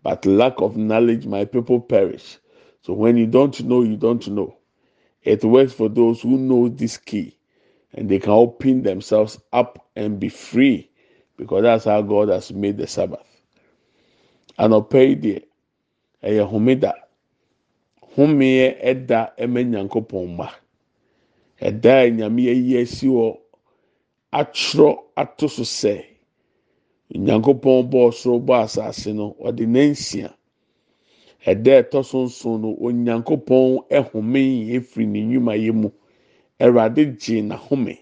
But 0.03 0.25
lack 0.25 0.61
of 0.61 0.77
knowledge, 0.77 1.25
my 1.27 1.45
people 1.45 1.81
perish. 1.81 2.39
So 2.83 2.93
when 2.93 3.17
you 3.17 3.27
don't 3.27 3.59
know, 3.65 3.83
you 3.83 3.97
don't 3.97 4.27
know. 4.29 4.57
It 5.23 5.43
works 5.43 5.73
for 5.73 5.89
those 5.89 6.21
who 6.21 6.37
know 6.37 6.69
this 6.69 6.97
key 6.97 7.37
and 7.93 8.09
they 8.09 8.19
can 8.19 8.31
open 8.31 8.83
themselves 8.83 9.39
up 9.53 9.87
and 9.95 10.19
be 10.19 10.29
free 10.29 10.91
because 11.37 11.63
that's 11.63 11.85
how 11.85 12.01
God 12.01 12.29
has 12.29 12.51
made 12.53 12.77
the 12.77 12.87
Sabbath. 12.87 13.32
Anɔpɛ 14.61 14.99
yi 15.07 15.15
deɛ 15.23 15.39
ɛyɛ 16.27 16.43
homeda. 16.51 16.91
Homeɛ 18.15 18.65
ɛda 18.89 19.19
ɛmɛ 19.37 19.59
nyankopɔn 19.71 20.25
mma 20.35 20.47
ɛda 21.61 21.91
a 22.05 22.09
nyame 22.11 22.41
ayi 22.53 22.77
asi 22.81 23.07
hɔ 23.07 23.37
atwerɛ 24.31 24.97
ato 25.15 25.47
so 25.47 25.63
sɛ 25.63 26.05
nyankopɔn 27.15 27.89
bɔɔ 27.91 28.13
soro 28.13 28.39
bɔ 28.39 28.53
asase 28.63 29.13
no 29.13 29.35
ɔde 29.39 29.65
ne 29.67 29.89
nsia. 29.91 30.33
Ɛda 31.45 31.81
ɛtɔ 31.83 32.05
so 32.05 32.23
nson 32.25 32.61
no 32.61 32.75
onyankopɔn 32.79 33.87
ɛhome 33.89 34.69
efiri 34.75 35.05
ne 35.07 35.21
nnwuma 35.23 35.55
yɛ 35.57 35.73
mu. 35.73 35.89
awurade 36.59 37.03
gye 37.19 37.41
n'ahome. 37.41 37.97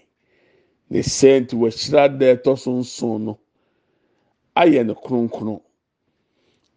Ne 0.90 1.00
sɛ 1.02 1.40
nti 1.40 1.54
wɔahyira 1.56 2.18
da 2.18 2.26
ɛtɔ 2.34 2.58
so 2.58 2.70
nson 2.72 3.24
no 3.24 3.38
ayɛ 4.56 4.86
no 4.86 4.94
kronkron. 4.94 5.60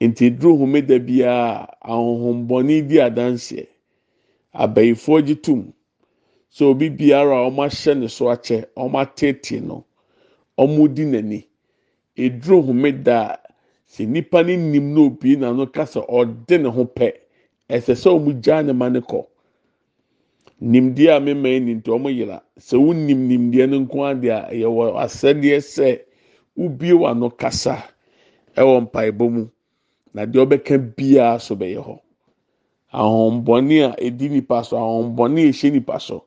Nti 0.02 0.30
duro 0.30 0.56
homeda 0.58 1.00
biara 1.00 1.68
ahohombɔne 1.82 2.88
di 2.88 2.98
adanseɛ. 3.00 3.66
Abayifoɔ 4.54 5.25
gye 5.25 5.36
tum 5.36 5.74
sɛ 6.52 6.64
obi 6.66 6.90
biara 6.90 7.46
a 7.46 7.50
wɔahyɛ 7.50 7.98
ne 8.00 8.08
so 8.08 8.25
akyɛ 8.30 8.66
wɔatete 8.75 9.62
no 9.62 9.86
wɔdi 10.58 11.06
n'ani. 11.06 11.46
Eduro 12.18 12.62
homeda 12.66 13.38
sɛ 13.88 14.08
nipa 14.08 14.44
ne 14.44 14.56
nim 14.58 14.94
na 14.94 15.02
obi 15.02 15.36
n'ano 15.38 15.66
kasa 15.72 16.00
ɔde 16.02 16.62
ne 16.62 16.70
ho 16.70 16.86
pɛ 16.86 17.12
ɛsɛ 17.70 17.94
sɛ 17.96 18.10
wɔn 18.20 18.42
gyaa 18.42 18.64
ne 18.66 18.74
ma 18.74 18.90
ne 18.90 19.00
kɔ. 19.02 19.25
nimdeɛ 20.62 21.16
a 21.16 21.20
mema 21.20 21.60
ni 21.60 21.74
nti 21.75 21.90
wɔn 21.92 22.16
yera. 22.16 22.42
Sɛ 22.60 22.77
wonim 22.79 23.27
nimdeɛ 23.27 23.70
no 23.70 23.79
nko 23.79 23.98
adeɛ 24.12 24.31
a 24.50 24.53
yɛwɔ 24.55 24.96
asɛdeɛ 25.03 25.60
sɛ 25.62 26.00
wobie 26.58 26.94
w'ano 26.94 27.29
kasa 27.38 27.84
ɛwɔ 28.55 28.81
mpaebɔ 28.90 29.29
mu. 29.31 29.50
Na 30.16 30.24
deɛ 30.25 30.40
ɔbɛka 30.46 30.75
biara 30.96 31.40
so 31.40 31.56
bɛyɛ 31.56 31.82
hɔ. 31.88 31.96
Ahombɔne 32.94 33.75
a 33.92 33.96
edi 34.00 34.30
nipa 34.30 34.64
so 34.64 34.78
ahombɔne 34.78 35.40
a 35.44 35.50
ehyɛ 35.51 35.72
nipa 35.74 36.00
so 36.00 36.24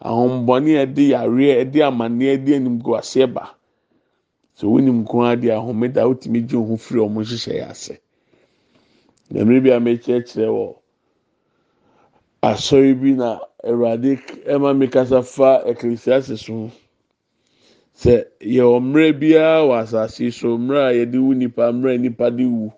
ahombɔne 0.00 0.70
a 0.78 0.86
ɛde 0.86 1.02
yareɛ 1.10 1.54
ɛde 1.64 1.78
amaneɛ 1.82 2.36
ɛde 2.38 2.54
anim 2.56 2.78
gu 2.78 2.92
aseɛ 2.94 3.26
ba. 3.34 3.54
Sɛ 4.56 4.64
wonim 4.70 5.02
nko 5.04 5.16
adeɛ 5.34 5.50
a 5.50 5.56
ahomeda 5.58 6.06
wotumi 6.06 6.46
gye 6.46 6.56
ohun 6.56 6.78
firi 6.78 7.00
wɔn 7.00 7.14
nhyehyɛ 7.26 7.70
ase. 7.70 7.98
Na 9.30 9.40
mmerɛ 9.42 9.60
bi 9.64 9.70
a 9.70 9.80
mɛkyerɛkyerɛ 9.80 10.48
wɔ. 10.48 10.76
asɔre 12.42 12.94
bi 13.00 13.12
na 13.14 13.38
awurade 13.64 14.18
ɛma 14.46 14.76
mi 14.78 14.86
kasa 14.88 15.22
fa 15.22 15.62
ecclesiastes 15.66 16.46
ho 16.46 16.70
sɛ 17.94 18.24
yɛwɔ 18.40 18.76
mmerɛ 18.82 19.18
biara 19.20 19.62
wɔ 19.66 19.74
asase 19.82 20.30
so 20.32 20.58
mmerɛ 20.58 20.82
a 20.90 20.92
yɛde 20.98 21.18
wu 21.22 21.34
nipa 21.34 21.72
mmerɛ 21.72 22.00
nipa 22.00 22.30
de 22.30 22.44
wu 22.46 22.72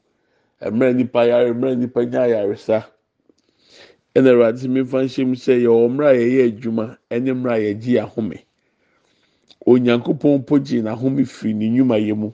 mmerɛ 0.71 0.97
nipa 0.97 1.27
yare 1.27 1.53
mmerɛ 1.53 1.79
nipa 1.79 2.05
nya 2.05 2.21
ayaresa 2.23 2.87
ɛna 4.15 4.31
awurade 4.31 4.59
sɛ 4.59 4.69
mefa 4.69 4.99
nhyɛm 5.05 5.35
sɛ 5.35 5.53
yɛwɔ 5.65 5.89
mmerɛ 5.91 6.09
a 6.11 6.15
yɛyɛ 6.17 6.43
adwuma 6.49 6.99
ɛne 7.11 7.31
mmerɛ 7.35 7.55
a 7.55 7.63
yɛgye 7.75 7.99
ahome 8.01 8.39
onyankopɔn 9.67 10.39
mpo 10.41 10.59
gye 10.67 10.83
n'ahome 10.83 11.25
firi 11.25 11.55
ne 11.55 11.67
nnwuma 11.69 11.97
yɛ 11.99 12.15
mu. 12.17 12.33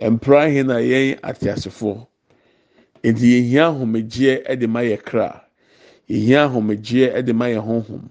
Mpra 0.00 0.42
ahe 0.46 0.62
na 0.62 0.76
yɛn 0.78 1.18
ateasefoɔ 1.22 2.06
nti 3.02 3.24
yɛhia 3.34 3.64
ahomegyeɛ 3.70 4.44
ɛde 4.50 4.66
ma 4.68 4.80
yɛ 4.82 4.96
kra. 5.02 5.44
yɛhia 6.08 6.44
ahomegyeɛ 6.46 7.24
de 7.24 7.32
ma 7.32 7.46
yɛn 7.46 7.64
honhom. 7.66 8.04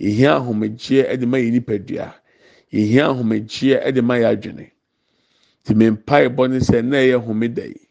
Yɛhia 0.00 0.30
ahomegyeɛ 0.40 1.18
de 1.20 1.26
ma 1.26 1.36
yɛn 1.38 1.52
nipadua. 1.52 2.14
Yɛhia 2.72 3.04
ahomegyeɛ 3.12 3.92
de 3.94 4.02
ma 4.02 4.14
yɛn 4.16 4.32
adwene. 4.32 4.70
Te 5.64 5.74
me 5.74 5.90
mpae 5.90 6.28
bɔ 6.28 6.50
ne 6.50 6.58
sɛ 6.58 6.82
na 6.84 6.96
ɛyɛ 6.96 7.20
homeda 7.26 7.64
yi 7.68 7.89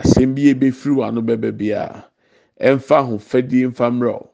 asɛm 0.00 0.34
bi 0.34 0.48
ebefiri 0.52 0.94
wano 0.94 1.20
bɛbɛ 1.22 1.50
bia 1.58 2.04
ɛnfa 2.60 2.96
ahofadie 3.02 3.66
mfa 3.70 3.86
mmerɛ 3.90 4.12
o 4.14 4.30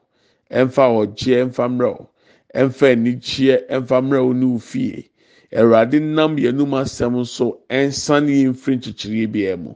ɛnfa 0.51 0.83
ɔgyeɛ 0.99 1.45
mfa 1.49 1.65
mmerɛ 1.69 1.89
o 1.99 2.09
ɛnfa 2.55 2.85
anigyeɛ 2.93 3.55
mfa 3.81 3.97
mmerɛ 4.01 4.19
o 4.29 4.33
ne 4.33 4.45
ofie 4.55 5.09
awurade 5.55 5.99
nam 6.01 6.35
yɛnum 6.37 6.71
asɛm 6.81 7.13
nso 7.21 7.59
ɛnsane 7.69 8.29
yɛn 8.43 8.51
mfiri 8.53 8.75
nkyekyereɛ 8.77 9.31
biara 9.31 9.57
mu. 9.57 9.73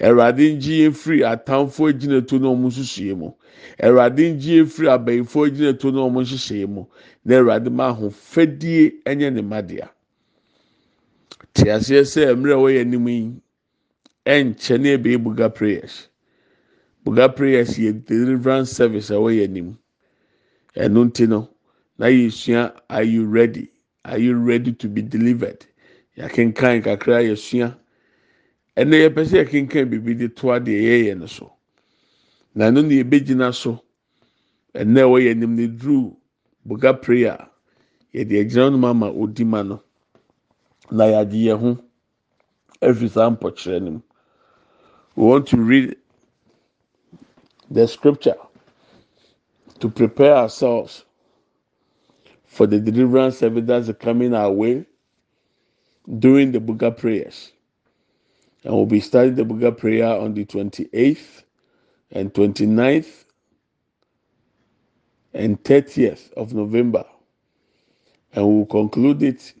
Awurade 0.00 0.44
ngye 0.54 0.84
yɛn 0.84 0.92
firi 0.94 1.20
atamfoɔ 1.24 1.88
agyinatu 1.90 2.40
na 2.40 2.48
wɔn 2.48 2.66
nsusuiɛ 2.68 3.16
mu. 3.16 3.32
Awurade 3.80 4.20
ngye 4.34 4.60
yɛn 4.60 4.66
firi 4.68 4.88
abayifoɔ 4.88 5.46
agyinatu 5.48 5.92
na 5.92 6.00
wɔn 6.04 6.24
nhyehyɛeɛ 6.24 6.68
mu. 6.68 6.84
Na 7.24 7.34
awurade 7.38 7.70
ma 7.72 7.88
ahofadie 7.92 8.92
ɛnyɛ 9.06 9.32
ne 9.32 9.42
mmadea 9.42 9.88
te 11.54 11.64
aseɛ 11.70 12.04
sɛ 12.04 12.34
mmerɛ 12.36 12.52
a 12.52 12.56
wɔyɛ 12.60 12.80
anim 12.80 13.08
yi. 13.08 13.32
Ɛnkyɛ 14.26 14.80
ne 14.80 14.88
ebe 14.94 15.16
buga 15.22 15.48
prayers. 15.54 16.08
Buga 17.04 17.28
prayers 17.34 17.76
yɛ 17.78 18.04
deliverance 18.06 18.70
service 18.72 19.10
a 19.10 19.14
wɔyɛ 19.14 19.44
anim. 19.44 19.78
Ɛno 20.76 21.04
nti 21.10 21.28
no 21.28 21.50
na 21.98 22.06
yɛsua 22.06 22.74
are 22.88 23.02
you 23.04 23.26
ready? 23.26 23.70
Are 24.04 24.18
you 24.18 24.34
ready 24.36 24.72
to 24.72 24.88
be 24.88 25.02
delivered? 25.02 25.66
Yɛakenkan 26.16 26.82
kakra 26.82 27.22
yɛsua. 27.22 27.76
Ɛnna 28.76 28.96
yɛpɛ 29.08 29.24
sɛ 29.26 29.44
yɛkenkan 29.44 29.90
biribi 29.90 30.18
de 30.18 30.28
to 30.28 30.46
adeɛ 30.46 30.80
yɛyɛ 30.82 31.18
no 31.18 31.26
so. 31.26 31.52
na 32.54 32.70
ɛno 32.70 32.82
na 32.82 32.94
yɛbɛgyina 33.02 33.54
so. 33.54 33.82
Ɛnna 34.74 35.00
ɛwɔ 35.04 35.22
yɛ 35.22 35.30
anim 35.32 35.54
ne 35.56 35.66
duru 35.68 36.16
buga 36.66 36.94
prayer 37.00 37.38
yɛde 38.14 38.40
agyina 38.40 38.70
no 38.80 38.88
ama 38.88 39.10
odi 39.12 39.44
ma 39.44 39.62
no. 39.62 39.82
Na 40.90 41.04
yɛagye 41.04 41.44
yɛn 41.52 41.58
ho 41.60 41.78
ɛfiri 42.82 43.10
saa 43.10 43.30
mpɔkyerɛ 43.30 43.82
no 43.82 43.90
mu. 43.90 44.00
We 45.16 45.24
want 45.26 45.48
to 45.48 45.58
read 45.58 45.96
the 47.70 47.88
scripture 47.88 48.36
to 49.80 49.90
prepare 49.90 50.34
ourselves 50.36 51.04
for 52.46 52.66
the 52.66 52.80
deliverance 52.80 53.38
service 53.38 53.64
that's 53.66 53.92
coming 54.00 54.34
our 54.34 54.50
way 54.52 54.86
during 56.20 56.52
the 56.52 56.60
buga 56.60 56.96
prayers 56.96 57.52
and 58.64 58.74
we'll 58.74 58.86
be 58.86 59.00
starting 59.00 59.34
the 59.36 59.44
buga 59.44 59.76
prayer 59.76 60.06
on 60.06 60.34
the 60.34 60.44
28th 60.46 61.44
and 62.12 62.32
29th 62.34 63.24
and 65.34 65.62
30th 65.64 66.32
of 66.34 66.54
November. 66.54 67.04
And 68.34 68.46
we'll 68.46 68.66
conclude 68.66 69.22
it 69.22 69.54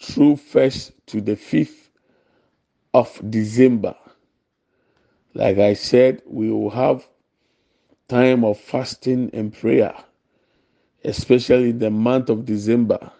through 0.00 0.36
1st 0.36 0.92
to 1.08 1.20
the 1.20 1.36
5th 1.36 1.90
of 2.94 3.20
December. 3.30 3.96
Like 5.38 5.58
I 5.58 5.74
said, 5.74 6.22
we 6.26 6.50
will 6.50 6.70
have 6.70 7.06
time 8.08 8.44
of 8.44 8.58
fasting 8.58 9.30
and 9.32 9.52
prayer, 9.52 9.94
especially 11.04 11.70
the 11.70 11.90
month 11.90 12.28
of 12.28 12.44
December. 12.44 13.12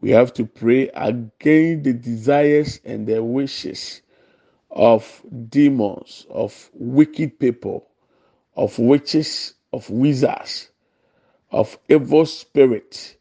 We 0.00 0.10
have 0.10 0.34
to 0.34 0.44
pray 0.46 0.88
against 0.88 1.84
the 1.84 1.92
desires 1.92 2.80
and 2.84 3.06
the 3.06 3.22
wishes 3.22 4.02
of 4.70 5.24
demons, 5.50 6.26
of 6.30 6.68
wicked 6.74 7.38
people, 7.38 7.86
of 8.56 8.78
witches, 8.80 9.54
of 9.72 9.88
wizards, 9.88 10.70
of 11.52 11.78
evil 11.88 12.26
spirits 12.26 13.16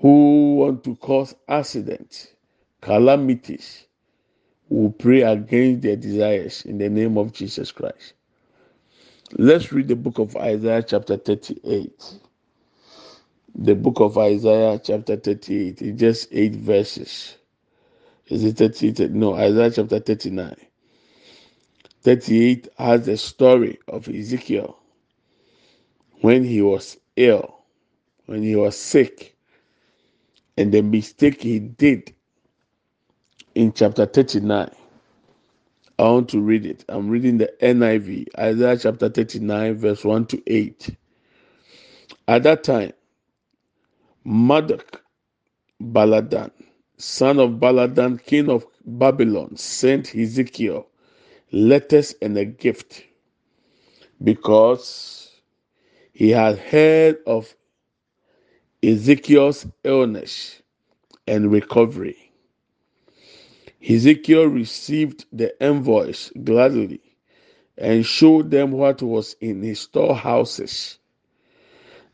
who 0.00 0.56
want 0.56 0.84
to 0.84 0.96
cause 0.96 1.34
accidents, 1.48 2.34
calamities. 2.82 3.86
We 4.72 4.88
pray 4.88 5.20
against 5.20 5.82
their 5.82 5.96
desires 5.96 6.64
in 6.64 6.78
the 6.78 6.88
name 6.88 7.18
of 7.18 7.34
Jesus 7.34 7.70
Christ. 7.70 8.14
Let's 9.36 9.70
read 9.70 9.88
the 9.88 9.96
book 9.96 10.18
of 10.18 10.34
Isaiah, 10.34 10.82
chapter 10.82 11.18
38. 11.18 11.92
The 13.54 13.74
book 13.74 14.00
of 14.00 14.16
Isaiah, 14.16 14.80
chapter 14.82 15.16
38. 15.16 15.82
It's 15.82 16.00
just 16.00 16.28
eight 16.32 16.54
verses. 16.54 17.36
Is 18.28 18.44
it 18.44 18.56
38? 18.56 19.10
No, 19.10 19.34
Isaiah 19.34 19.70
chapter 19.72 20.00
39. 20.00 20.56
38 22.02 22.68
has 22.78 23.04
the 23.04 23.18
story 23.18 23.78
of 23.88 24.08
Ezekiel 24.08 24.78
when 26.22 26.44
he 26.44 26.62
was 26.62 26.96
ill, 27.16 27.58
when 28.24 28.42
he 28.42 28.56
was 28.56 28.78
sick, 28.78 29.36
and 30.56 30.72
the 30.72 30.80
mistake 30.80 31.42
he 31.42 31.58
did 31.58 32.14
in 33.54 33.72
chapter 33.72 34.06
39. 34.06 34.70
I 35.98 36.02
want 36.04 36.28
to 36.30 36.40
read 36.40 36.66
it. 36.66 36.84
I'm 36.88 37.08
reading 37.10 37.38
the 37.38 37.52
NIV, 37.62 38.28
Isaiah 38.38 38.78
chapter 38.78 39.08
39, 39.10 39.78
verse 39.78 40.04
1 40.04 40.26
to 40.26 40.42
8. 40.46 40.96
At 42.28 42.44
that 42.44 42.64
time, 42.64 42.92
Marduk 44.26 45.02
Baladan, 45.82 46.50
son 46.98 47.40
of 47.40 47.52
Baladan, 47.52 48.24
king 48.24 48.50
of 48.50 48.66
Babylon, 48.86 49.56
sent 49.56 50.14
Ezekiel 50.16 50.88
letters 51.52 52.14
and 52.22 52.38
a 52.38 52.44
gift 52.46 53.04
because 54.22 55.30
he 56.12 56.30
had 56.30 56.58
heard 56.58 57.18
of 57.26 57.54
Ezekiel's 58.82 59.66
illness 59.84 60.62
and 61.28 61.52
recovery. 61.52 62.31
Ezekiel 63.88 64.46
received 64.46 65.26
the 65.32 65.54
envoys 65.62 66.32
gladly 66.44 67.00
and 67.78 68.06
showed 68.06 68.50
them 68.50 68.72
what 68.72 69.02
was 69.02 69.36
in 69.40 69.62
his 69.62 69.80
storehouses 69.80 70.98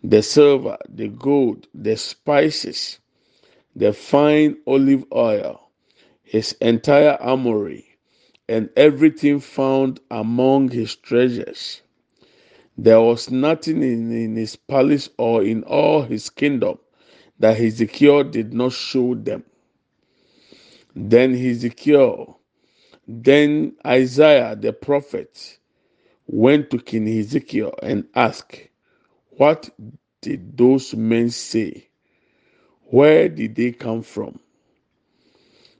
the 0.03 0.23
silver, 0.23 0.79
the 0.89 1.09
gold, 1.09 1.69
the 1.75 1.97
spices, 1.97 3.01
the 3.77 3.93
fine 3.93 4.57
olive 4.67 5.05
oil, 5.15 5.71
his 6.25 6.55
entire 6.61 7.17
armory, 7.21 7.87
and 8.49 8.71
everything 8.77 9.41
found 9.41 10.01
among 10.11 10.71
his 10.71 10.97
treasures. 10.97 11.83
There 12.79 13.01
was 13.01 13.31
nothing 13.31 13.83
in, 13.83 14.13
in 14.13 14.37
his 14.37 14.57
palace 14.57 15.11
or 15.19 15.45
in 15.45 15.65
all 15.65 16.03
his 16.03 16.31
kingdom 16.31 16.79
that 17.41 17.61
Ezekiel 17.61 18.25
did 18.25 18.55
not 18.55 18.73
show 18.73 19.15
them. 19.15 19.45
Then 21.01 21.35
Ezekiel, 21.35 22.41
then 23.09 23.77
Isaiah 23.87 24.57
the 24.57 24.73
prophet 24.73 25.59
went 26.27 26.71
to 26.71 26.79
King 26.81 27.09
Ezekiel 27.09 27.75
and 27.83 28.07
asked, 28.17 28.69
What 29.31 29.71
did 30.23 30.59
those 30.59 30.95
men 30.97 31.31
say? 31.31 31.89
Where 32.87 33.29
did 33.29 33.57
they 33.57 33.73
come 33.73 34.03
from? 34.03 34.41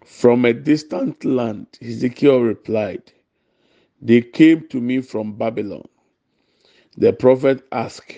From 0.05 0.45
a 0.45 0.55
distant 0.55 1.25
land, 1.25 1.67
Ezekiel 1.83 2.41
replied, 2.43 3.13
They 4.03 4.23
came 4.23 4.69
to 4.69 4.81
me 4.81 5.01
from 5.03 5.39
Babylon. 5.39 5.89
The 6.97 7.13
prophet 7.13 7.65
asked, 7.73 8.15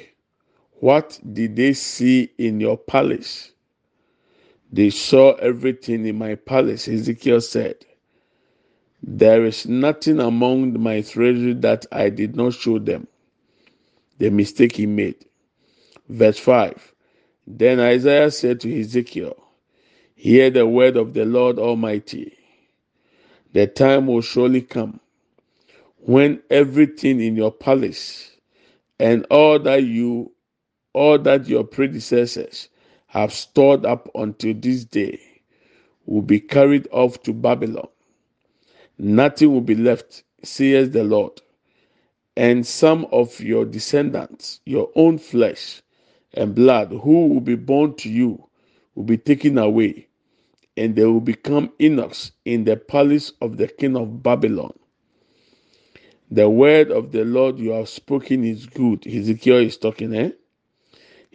What 0.80 1.20
did 1.32 1.56
they 1.56 1.74
see 1.74 2.32
in 2.38 2.60
your 2.60 2.78
palace? 2.78 3.52
They 4.72 4.90
saw 4.90 5.35
everything 5.35 6.06
in 6.06 6.18
my 6.18 6.37
palace, 6.37 6.88
Ezekiel 6.88 7.40
said. 7.40 7.76
There 9.02 9.44
is 9.46 9.66
nothing 9.66 10.20
among 10.20 10.80
my 10.80 11.02
treasure 11.02 11.54
that 11.54 11.87
I 11.92 12.11
did 12.11 12.37
not 12.37 12.54
show 12.54 12.78
them. 12.78 13.09
The 14.18 14.30
mistake 14.30 14.76
he 14.76 14.87
made. 14.87 15.16
Verse 16.09 16.38
5 16.38 16.94
Then 17.46 17.80
Isaiah 17.80 18.30
said 18.30 18.61
to 18.61 18.80
Ezekiel, 18.80 19.37
Hear 20.16 20.50
the 20.50 20.66
word 20.66 20.96
of 20.96 21.14
the 21.14 21.24
Lord 21.24 21.59
Almighty. 21.59 22.37
The 23.52 23.66
time 23.66 24.06
will 24.06 24.22
surely 24.22 24.62
come 24.62 25.00
when 25.98 26.42
everything 26.50 27.20
in 27.20 27.37
your 27.37 27.52
palace 27.52 28.30
and 29.00 29.26
all 29.30 29.59
that 29.61 29.85
you, 29.85 30.33
all 30.94 31.18
that 31.18 31.48
your 31.48 31.64
predecessors 31.64 32.68
have 33.10 33.32
stored 33.32 33.84
up 33.84 34.08
until 34.14 34.54
this 34.54 34.84
day 34.84 35.20
will 36.06 36.22
be 36.22 36.38
carried 36.38 36.86
off 36.92 37.20
to 37.24 37.32
Babylon. 37.32 37.88
Nothing 38.98 39.52
will 39.52 39.60
be 39.62 39.74
left, 39.74 40.22
says 40.44 40.90
the 40.90 41.02
Lord. 41.02 41.42
And 42.36 42.64
some 42.64 43.06
of 43.10 43.40
your 43.40 43.64
descendants, 43.64 44.60
your 44.64 44.90
own 44.94 45.18
flesh 45.18 45.82
and 46.34 46.54
blood, 46.54 46.90
who 46.92 47.26
will 47.26 47.40
be 47.40 47.56
born 47.56 47.96
to 47.96 48.08
you, 48.08 48.46
will 48.94 49.02
be 49.02 49.18
taken 49.18 49.58
away, 49.58 50.06
and 50.76 50.94
they 50.94 51.04
will 51.04 51.20
become 51.20 51.72
eunuchs 51.80 52.30
in 52.44 52.64
the 52.64 52.76
palace 52.76 53.32
of 53.40 53.56
the 53.56 53.66
king 53.66 53.96
of 53.96 54.22
Babylon. 54.22 54.72
The 56.30 56.48
word 56.48 56.92
of 56.92 57.10
the 57.10 57.24
Lord 57.24 57.58
you 57.58 57.70
have 57.70 57.88
spoken 57.88 58.44
is 58.44 58.66
good. 58.66 59.04
Ezekiel 59.04 59.56
is 59.58 59.76
talking, 59.76 60.14
eh? 60.14 60.30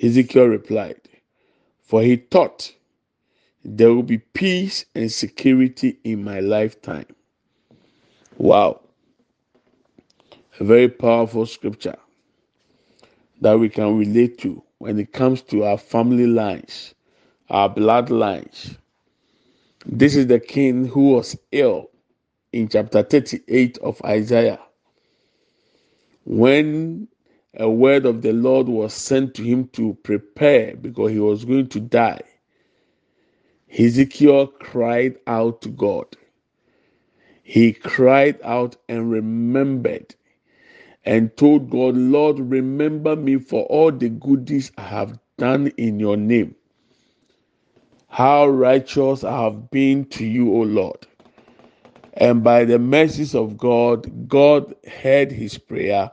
Ezekiel 0.01 0.45
replied, 0.45 1.01
for 1.85 2.01
he 2.01 2.17
thought 2.17 2.73
there 3.63 3.93
will 3.93 4.03
be 4.03 4.17
peace 4.17 4.85
and 4.95 5.11
security 5.11 5.97
in 6.03 6.23
my 6.23 6.39
lifetime. 6.39 7.05
Wow. 8.37 8.81
A 10.59 10.63
very 10.63 10.87
powerful 10.87 11.45
scripture 11.45 11.97
that 13.41 13.59
we 13.59 13.69
can 13.69 13.97
relate 13.97 14.37
to 14.39 14.63
when 14.79 14.99
it 14.99 15.13
comes 15.13 15.41
to 15.41 15.63
our 15.63 15.77
family 15.77 16.27
lines, 16.27 16.93
our 17.49 17.69
bloodlines. 17.69 18.77
This 19.85 20.15
is 20.15 20.27
the 20.27 20.39
king 20.39 20.85
who 20.85 21.11
was 21.11 21.37
ill 21.51 21.89
in 22.51 22.69
chapter 22.69 23.03
38 23.03 23.77
of 23.79 24.01
Isaiah. 24.03 24.59
When 26.25 27.07
a 27.57 27.69
word 27.69 28.05
of 28.05 28.21
the 28.21 28.33
Lord 28.33 28.67
was 28.67 28.93
sent 28.93 29.33
to 29.35 29.43
him 29.43 29.67
to 29.69 29.93
prepare 30.03 30.75
because 30.75 31.11
he 31.11 31.19
was 31.19 31.45
going 31.45 31.67
to 31.69 31.79
die. 31.79 32.21
Ezekiel 33.77 34.47
cried 34.47 35.17
out 35.27 35.61
to 35.61 35.69
God. 35.69 36.15
He 37.43 37.73
cried 37.73 38.39
out 38.43 38.75
and 38.89 39.11
remembered 39.11 40.15
and 41.05 41.35
told 41.37 41.69
God, 41.69 41.95
Lord, 41.95 42.39
remember 42.39 43.15
me 43.15 43.37
for 43.37 43.63
all 43.65 43.91
the 43.91 44.09
goodies 44.09 44.71
I 44.77 44.83
have 44.83 45.19
done 45.37 45.67
in 45.77 45.99
your 45.99 46.17
name. 46.17 46.55
How 48.07 48.47
righteous 48.47 49.23
I 49.23 49.43
have 49.43 49.69
been 49.71 50.05
to 50.05 50.25
you, 50.25 50.51
O 50.53 50.61
Lord. 50.61 51.05
And 52.13 52.43
by 52.43 52.65
the 52.65 52.79
mercies 52.79 53.35
of 53.35 53.57
God, 53.57 54.29
God 54.29 54.73
heard 55.03 55.31
his 55.31 55.57
prayer 55.57 56.11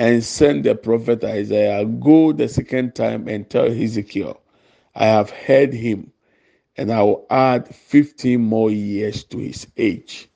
and 0.00 0.24
send 0.24 0.64
the 0.64 0.74
prophet 0.74 1.22
Isaiah, 1.22 1.84
Go 1.84 2.32
the 2.32 2.48
second 2.48 2.94
time 2.94 3.28
and 3.28 3.48
tell 3.50 3.66
Ezekiel, 3.66 4.40
I 4.94 5.04
have 5.04 5.28
heard 5.28 5.74
him, 5.74 6.10
and 6.78 6.90
I 6.90 7.02
will 7.02 7.26
add 7.28 7.68
15 7.74 8.40
more 8.40 8.70
years 8.70 9.24
to 9.24 9.36
his 9.36 9.66
age. 9.76 10.26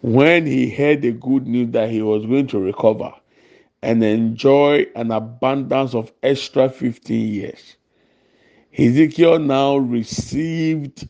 When 0.00 0.46
he 0.46 0.70
heard 0.70 1.02
the 1.02 1.12
good 1.12 1.46
news 1.46 1.72
that 1.72 1.90
he 1.90 2.00
was 2.00 2.24
going 2.24 2.46
to 2.48 2.58
recover 2.58 3.12
and 3.82 4.02
enjoy 4.02 4.86
an 4.96 5.10
abundance 5.10 5.94
of 5.94 6.10
extra 6.22 6.70
15 6.70 7.34
years, 7.34 7.76
Ezekiel 8.78 9.40
now 9.40 9.76
received 9.76 11.06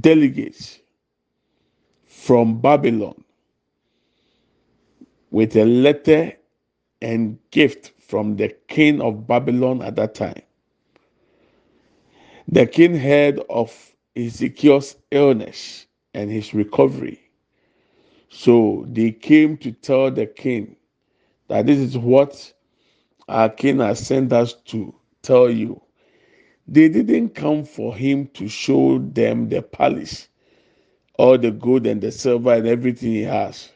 delegates 0.00 0.78
from 2.06 2.62
Babylon 2.62 3.22
with 5.30 5.56
a 5.56 5.64
letter 5.64 6.32
and 7.02 7.38
gift 7.50 7.92
from 8.00 8.36
the 8.36 8.48
king 8.68 9.00
of 9.00 9.26
Babylon 9.26 9.82
at 9.82 9.96
that 9.96 10.14
time. 10.14 10.42
The 12.48 12.66
king 12.66 12.96
heard 12.96 13.40
of 13.50 13.92
Ezekiel's 14.16 14.96
illness 15.10 15.86
and 16.14 16.30
his 16.30 16.54
recovery. 16.54 17.20
So 18.30 18.86
they 18.88 19.12
came 19.12 19.56
to 19.58 19.72
tell 19.72 20.10
the 20.10 20.26
king 20.26 20.76
that 21.48 21.66
this 21.66 21.78
is 21.78 21.98
what 21.98 22.52
our 23.28 23.48
king 23.50 23.80
has 23.80 24.06
sent 24.06 24.32
us 24.32 24.54
to 24.66 24.94
tell 25.22 25.50
you. 25.50 25.82
They 26.68 26.88
didn't 26.88 27.30
come 27.30 27.64
for 27.64 27.94
him 27.94 28.28
to 28.34 28.48
show 28.48 28.98
them 28.98 29.48
the 29.48 29.62
palace, 29.62 30.28
all 31.18 31.38
the 31.38 31.50
gold 31.50 31.86
and 31.86 32.00
the 32.00 32.12
silver 32.12 32.54
and 32.54 32.66
everything 32.66 33.12
he 33.12 33.22
has. 33.22 33.70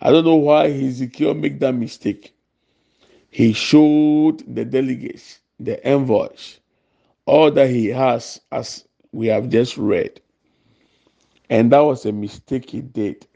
I 0.00 0.10
don't 0.12 0.24
know 0.24 0.36
why 0.36 0.66
Ezekiel 0.68 1.34
make 1.34 1.60
that 1.60 1.74
mistake. 1.74 2.34
He 3.30 3.52
showed 3.52 4.42
the 4.54 4.64
delegates, 4.64 5.40
the 5.60 5.84
envoys, 5.86 6.60
all 7.26 7.50
that 7.52 7.70
he 7.70 7.88
has, 7.88 8.40
as 8.52 8.86
we 9.12 9.28
have 9.28 9.48
just 9.50 9.76
read. 9.78 10.20
And 11.50 11.72
that 11.72 11.80
was 11.80 12.06
a 12.06 12.12
mistake 12.12 12.70
he 12.70 12.82
did. 12.82 13.26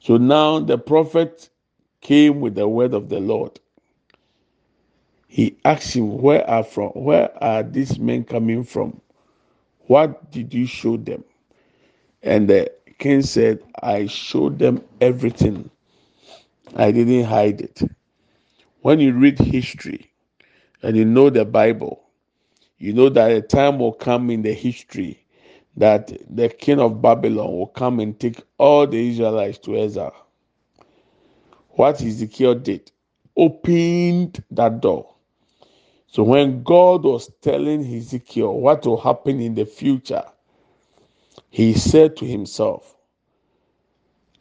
So 0.00 0.16
now 0.16 0.60
the 0.60 0.78
prophet 0.78 1.50
came 2.00 2.40
with 2.40 2.54
the 2.56 2.68
word 2.68 2.94
of 2.94 3.08
the 3.08 3.20
Lord. 3.20 3.60
He 5.28 5.56
asked 5.64 5.94
him, 5.94 6.18
Where 6.18 6.48
are 6.48 6.64
from 6.64 6.90
where 6.90 7.30
are 7.42 7.62
these 7.62 7.98
men 7.98 8.24
coming 8.24 8.64
from? 8.64 9.00
What 9.86 10.30
did 10.32 10.54
you 10.54 10.66
show 10.66 10.96
them? 10.96 11.24
And 12.22 12.48
the 12.48 12.72
king 13.00 13.22
said, 13.22 13.60
I 13.82 14.06
showed 14.06 14.60
them 14.60 14.84
everything. 15.00 15.70
I 16.76 16.92
didn't 16.92 17.24
hide 17.24 17.62
it. 17.62 17.82
When 18.82 19.00
you 19.00 19.12
read 19.14 19.38
history 19.38 20.12
and 20.82 20.96
you 20.96 21.04
know 21.04 21.30
the 21.30 21.44
Bible, 21.44 22.04
you 22.78 22.92
know 22.92 23.08
that 23.10 23.32
a 23.32 23.42
time 23.42 23.78
will 23.78 23.92
come 23.92 24.30
in 24.30 24.42
the 24.42 24.54
history 24.54 25.26
that 25.76 26.12
the 26.34 26.48
king 26.48 26.80
of 26.80 27.02
Babylon 27.02 27.52
will 27.52 27.68
come 27.68 28.00
and 28.00 28.18
take 28.20 28.42
all 28.58 28.86
the 28.86 29.10
Israelites 29.10 29.58
to 29.60 29.76
exile. 29.78 30.26
What 31.70 32.02
Ezekiel 32.02 32.56
did, 32.56 32.92
opened 33.36 34.44
that 34.50 34.80
door. 34.80 35.14
So 36.08 36.22
when 36.24 36.62
God 36.62 37.04
was 37.04 37.30
telling 37.40 37.84
Ezekiel 37.94 38.58
what 38.58 38.84
will 38.86 39.00
happen 39.00 39.40
in 39.40 39.54
the 39.54 39.66
future, 39.66 40.24
he 41.50 41.74
said 41.74 42.16
to 42.16 42.24
himself, 42.26 42.96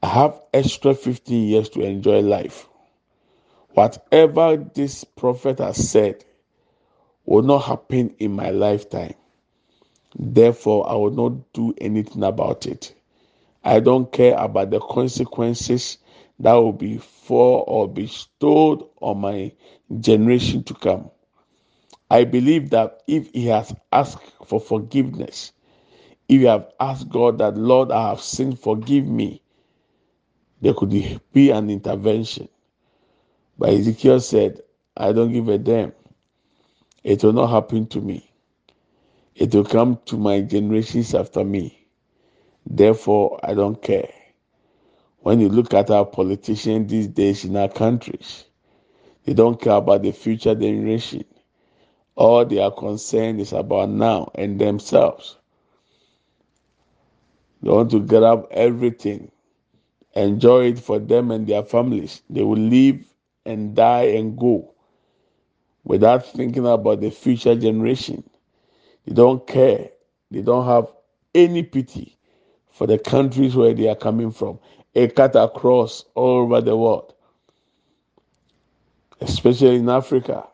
I 0.01 0.07
have 0.07 0.41
extra 0.53 0.93
15 0.93 1.47
years 1.47 1.69
to 1.69 1.81
enjoy 1.81 2.21
life. 2.21 2.69
Whatever 3.73 4.57
this 4.57 5.03
prophet 5.03 5.59
has 5.59 5.89
said 5.89 6.23
will 7.25 7.43
not 7.43 7.59
happen 7.59 8.15
in 8.19 8.31
my 8.33 8.51
lifetime. 8.51 9.15
Therefore, 10.17 10.89
I 10.89 10.95
will 10.95 11.11
not 11.11 11.53
do 11.53 11.73
anything 11.79 12.23
about 12.23 12.65
it. 12.65 12.95
I 13.63 13.79
don't 13.79 14.11
care 14.11 14.35
about 14.37 14.69
the 14.71 14.79
consequences 14.79 15.97
that 16.39 16.53
will 16.53 16.73
be 16.73 16.97
for 16.97 17.63
or 17.67 17.87
bestowed 17.87 18.85
on 19.01 19.19
my 19.19 19.51
generation 19.99 20.63
to 20.63 20.73
come. 20.73 21.11
I 22.09 22.23
believe 22.23 22.71
that 22.71 23.03
if 23.07 23.31
he 23.33 23.47
has 23.47 23.73
asked 23.91 24.23
for 24.45 24.59
forgiveness, 24.59 25.51
if 26.29 26.41
you 26.41 26.47
have 26.47 26.69
asked 26.79 27.09
God 27.09 27.39
that, 27.39 27.57
Lord, 27.57 27.91
I 27.91 28.11
have 28.11 28.21
sinned, 28.21 28.59
forgive 28.59 29.07
me, 29.07 29.43
there 30.61 30.75
could 30.75 30.91
be 31.33 31.51
an 31.51 31.69
intervention. 31.71 32.49
But 33.57 33.71
Ezekiel 33.71 34.21
said, 34.21 34.61
I 34.97 35.13
don't 35.13 35.33
give 35.33 35.49
a 35.49 35.57
damn. 35.59 35.93
It 37.03 37.23
will 37.23 37.33
not 37.33 37.47
happen 37.49 37.87
to 37.87 38.01
me. 38.01 38.31
It 39.35 39.55
will 39.55 39.65
come 39.65 39.99
to 40.05 40.17
my 40.17 40.41
generations 40.41 41.15
after 41.15 41.43
me. 41.45 41.87
Therefore, 42.65 43.39
I 43.43 43.55
don't 43.55 43.81
care. 43.81 44.11
When 45.21 45.39
you 45.41 45.49
look 45.49 45.73
at 45.73 45.91
our 45.91 46.05
politicians 46.05 46.91
these 46.91 47.07
days 47.07 47.45
in 47.45 47.57
our 47.57 47.69
countries, 47.69 48.45
they 49.25 49.33
don't 49.33 49.61
care 49.61 49.75
about 49.77 50.03
the 50.03 50.13
future 50.13 50.55
generation. 50.55 51.25
All 52.15 52.45
they 52.45 52.59
are 52.59 52.71
concerned 52.71 53.41
is 53.41 53.53
about 53.53 53.89
now 53.91 54.31
and 54.35 54.61
themselves. 54.61 55.38
They 57.61 57.69
want 57.71 57.91
to 57.91 57.99
grab 57.99 58.47
everything, 58.51 59.31
enjoy 60.15 60.67
it 60.67 60.79
for 60.79 60.99
them 60.99 61.31
and 61.31 61.47
their 61.47 61.63
families. 61.63 62.21
They 62.29 62.43
will 62.43 62.57
live 62.57 63.05
and 63.45 63.75
die 63.75 64.03
and 64.05 64.37
go 64.37 64.73
without 65.83 66.25
thinking 66.25 66.67
about 66.67 67.01
the 67.01 67.11
future 67.11 67.55
generation. 67.55 68.23
They 69.05 69.13
don't 69.13 69.45
care. 69.47 69.89
They 70.31 70.41
don't 70.41 70.65
have 70.65 70.87
any 71.33 71.63
pity 71.63 72.17
for 72.71 72.87
the 72.87 72.97
countries 72.99 73.55
where 73.55 73.73
they 73.73 73.87
are 73.89 73.95
coming 73.95 74.31
from. 74.31 74.59
A 74.95 75.07
cut 75.07 75.35
across 75.35 76.05
all 76.15 76.39
over 76.43 76.61
the 76.61 76.75
world, 76.77 77.13
especially 79.21 79.75
in 79.77 79.89
Africa. 79.89 80.47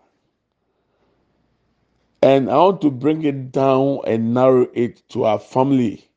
And 2.22 2.50
I 2.50 2.58
want 2.58 2.82
to 2.82 2.92
bring 2.92 3.24
it 3.24 3.52
down 3.52 4.00
and 4.06 4.34
narrow 4.34 4.68
it 4.74 5.08
to 5.10 5.26
our 5.26 5.40
family, 5.40 6.10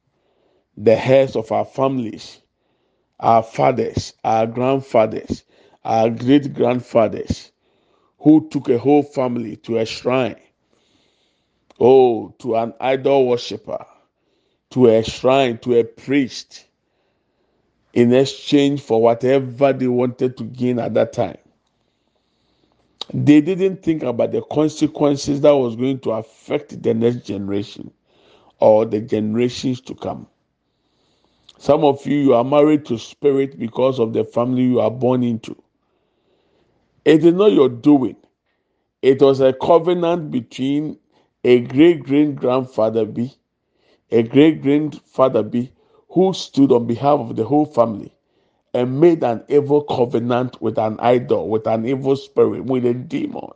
the 0.80 0.94
heads 0.96 1.36
of 1.36 1.50
our 1.52 1.64
families, 1.64 2.40
our 3.20 3.42
fathers, 3.42 4.14
our 4.24 4.46
grandfathers, 4.46 5.44
our 5.84 6.10
great 6.10 6.54
grandfathers 6.54 7.50
who 8.20 8.48
took 8.50 8.68
a 8.68 8.78
whole 8.78 9.02
family 9.02 9.56
to 9.56 9.78
a 9.78 9.86
shrine, 9.86 10.36
oh, 11.80 12.34
to 12.38 12.56
an 12.56 12.74
idol 12.80 13.26
worshiper, 13.26 13.84
to 14.70 14.86
a 14.86 15.02
shrine, 15.02 15.58
to 15.58 15.78
a 15.80 15.84
priest, 15.84 16.66
in 17.94 18.12
exchange 18.14 18.80
for 18.80 19.02
whatever 19.02 19.72
they 19.72 19.88
wanted 19.88 20.36
to 20.36 20.44
gain 20.44 20.78
at 20.78 20.94
that 20.94 21.12
time. 21.12 21.38
They 23.14 23.40
didn't 23.40 23.82
think 23.82 24.02
about 24.04 24.32
the 24.32 24.42
consequences 24.42 25.40
that 25.40 25.56
was 25.56 25.76
going 25.76 26.00
to 26.00 26.12
affect 26.12 26.82
the 26.82 26.94
next 26.94 27.26
generation 27.26 27.90
or 28.60 28.84
the 28.86 29.00
generations 29.00 29.80
to 29.82 29.94
come. 29.94 30.28
Some 31.58 31.84
of 31.84 32.06
you, 32.06 32.16
you 32.18 32.34
are 32.34 32.44
married 32.44 32.86
to 32.86 32.98
spirit 32.98 33.58
because 33.58 33.98
of 33.98 34.12
the 34.12 34.24
family 34.24 34.62
you 34.62 34.80
are 34.80 34.90
born 34.92 35.24
into. 35.24 35.56
It 37.04 37.24
is 37.24 37.34
not 37.34 37.52
your 37.52 37.68
doing. 37.68 38.16
It 39.02 39.20
was 39.20 39.40
a 39.40 39.52
covenant 39.52 40.30
between 40.30 40.98
a 41.44 41.60
great 41.60 42.04
great 42.04 42.36
grandfather 42.36 43.04
B, 43.04 43.32
a 44.10 44.22
great 44.22 44.62
great 44.62 44.90
grandfather 44.90 45.42
B, 45.42 45.72
who 46.10 46.32
stood 46.32 46.72
on 46.72 46.86
behalf 46.86 47.20
of 47.20 47.36
the 47.36 47.44
whole 47.44 47.66
family 47.66 48.12
and 48.74 49.00
made 49.00 49.24
an 49.24 49.44
evil 49.48 49.82
covenant 49.82 50.62
with 50.62 50.78
an 50.78 50.98
idol, 51.00 51.48
with 51.48 51.66
an 51.66 51.86
evil 51.86 52.16
spirit, 52.16 52.64
with 52.64 52.86
a 52.86 52.94
demon. 52.94 53.50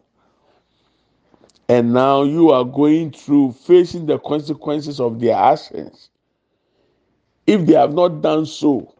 And 1.68 1.92
now 1.92 2.24
you 2.24 2.50
are 2.50 2.64
going 2.64 3.12
through 3.12 3.52
facing 3.52 4.06
the 4.06 4.18
consequences 4.18 5.00
of 5.00 5.20
their 5.20 5.36
actions. 5.36 6.10
If 7.46 7.66
they 7.66 7.74
have 7.74 7.92
not 7.94 8.22
done 8.22 8.46
so, 8.46 8.94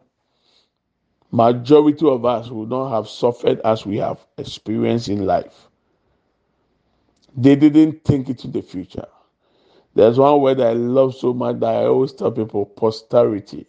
majority 1.31 2.07
of 2.07 2.25
us 2.25 2.49
will 2.49 2.65
not 2.65 2.89
have 2.89 3.07
suffered 3.07 3.59
as 3.61 3.85
we 3.85 3.97
have 3.97 4.25
experienced 4.37 5.09
in 5.09 5.25
life. 5.25 5.69
They 7.35 7.55
didn't 7.55 8.03
think 8.03 8.29
into 8.29 8.47
the 8.47 8.61
future. 8.61 9.07
There's 9.95 10.19
one 10.19 10.41
word 10.41 10.59
I 10.59 10.73
love 10.73 11.15
so 11.15 11.33
much 11.33 11.59
that 11.59 11.75
I 11.75 11.85
always 11.85 12.13
tell 12.13 12.31
people 12.31 12.65
posterity. 12.65 13.67